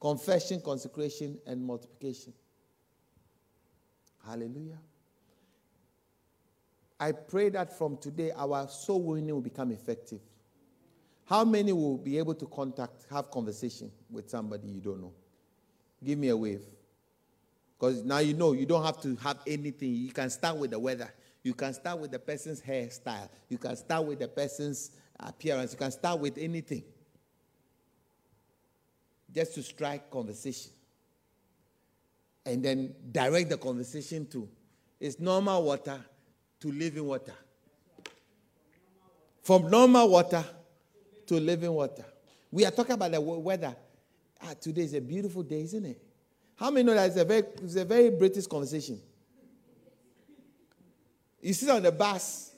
confession, 0.00 0.60
consecration, 0.60 1.38
and 1.46 1.64
multiplication. 1.64 2.32
Hallelujah. 4.26 4.78
I 6.98 7.12
pray 7.12 7.48
that 7.50 7.76
from 7.76 7.96
today 7.96 8.32
our 8.32 8.68
soul 8.68 9.02
winning 9.02 9.34
will 9.34 9.40
become 9.40 9.70
effective. 9.70 10.20
How 11.24 11.44
many 11.44 11.72
will 11.72 11.98
be 11.98 12.18
able 12.18 12.34
to 12.34 12.46
contact, 12.46 13.06
have 13.10 13.30
conversation 13.30 13.90
with 14.10 14.28
somebody 14.28 14.68
you 14.68 14.80
don't 14.80 15.00
know? 15.00 15.12
Give 16.04 16.18
me 16.18 16.28
a 16.28 16.36
wave. 16.36 16.62
Because 17.78 18.04
now 18.04 18.18
you 18.18 18.34
know 18.34 18.52
you 18.52 18.66
don't 18.66 18.84
have 18.84 19.00
to 19.02 19.16
have 19.16 19.38
anything. 19.46 19.94
You 19.94 20.12
can 20.12 20.30
start 20.30 20.56
with 20.56 20.70
the 20.70 20.78
weather. 20.78 21.12
You 21.42 21.54
can 21.54 21.74
start 21.74 21.98
with 21.98 22.12
the 22.12 22.18
person's 22.18 22.60
hairstyle. 22.60 23.28
You 23.48 23.58
can 23.58 23.76
start 23.76 24.06
with 24.06 24.20
the 24.20 24.28
person's 24.28 24.92
appearance. 25.18 25.72
You 25.72 25.78
can 25.78 25.90
start 25.90 26.20
with 26.20 26.38
anything. 26.38 26.84
Just 29.34 29.54
to 29.54 29.62
strike 29.62 30.10
conversation. 30.10 30.70
And 32.44 32.62
then 32.62 32.94
direct 33.10 33.50
the 33.50 33.56
conversation 33.56 34.26
to 34.26 34.48
it's 35.00 35.18
normal 35.18 35.64
water 35.64 36.00
to 36.60 36.70
living 36.70 37.04
water. 37.04 37.34
From 39.42 39.68
normal 39.68 40.08
water 40.08 40.44
to 41.32 41.40
living 41.40 41.72
water. 41.72 42.04
We 42.50 42.64
are 42.66 42.70
talking 42.70 42.92
about 42.92 43.10
the 43.10 43.20
weather. 43.20 43.74
Ah, 44.42 44.54
today 44.60 44.82
is 44.82 44.94
a 44.94 45.00
beautiful 45.00 45.42
day, 45.42 45.62
isn't 45.62 45.84
it? 45.84 46.02
How 46.56 46.70
many 46.70 46.84
know 46.84 46.94
that 46.94 47.06
it's 47.06 47.16
a 47.16 47.24
very, 47.24 47.44
it's 47.62 47.76
a 47.76 47.84
very 47.84 48.10
British 48.10 48.46
conversation? 48.46 49.00
You 51.40 51.54
sit 51.54 51.70
on 51.70 51.82
the 51.82 51.90
bus 51.90 52.52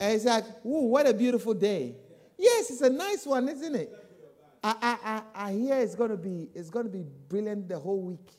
and 0.00 0.14
it's 0.14 0.24
like, 0.24 0.44
"Ooh, 0.64 0.86
what 0.86 1.06
a 1.06 1.12
beautiful 1.14 1.54
day!" 1.54 1.94
Yes, 2.38 2.70
it's 2.70 2.80
a 2.80 2.90
nice 2.90 3.26
one, 3.26 3.48
isn't 3.48 3.74
it? 3.74 3.92
I, 4.62 4.74
I, 4.80 4.98
I, 5.04 5.48
I 5.48 5.52
hear 5.52 5.76
it's 5.76 5.94
gonna 5.94 6.16
be 6.16 6.48
it's 6.54 6.70
gonna 6.70 6.88
be 6.88 7.04
brilliant 7.28 7.68
the 7.68 7.78
whole 7.78 8.00
week. 8.00 8.30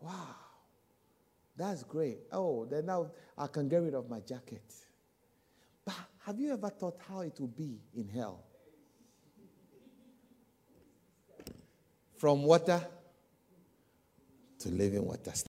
Wow, 0.00 0.36
that's 1.56 1.82
great. 1.82 2.18
Oh, 2.30 2.66
then 2.66 2.86
now 2.86 3.10
I 3.36 3.46
can 3.46 3.68
get 3.68 3.78
rid 3.82 3.94
of 3.94 4.10
my 4.10 4.20
jacket. 4.20 4.62
Have 6.24 6.38
you 6.38 6.52
ever 6.52 6.68
thought 6.68 6.98
how 7.08 7.20
it 7.20 7.38
will 7.40 7.48
be 7.48 7.80
in 7.96 8.08
hell? 8.08 8.44
From 12.16 12.44
water 12.44 12.80
to 14.60 14.68
living 14.68 15.04
water. 15.04 15.32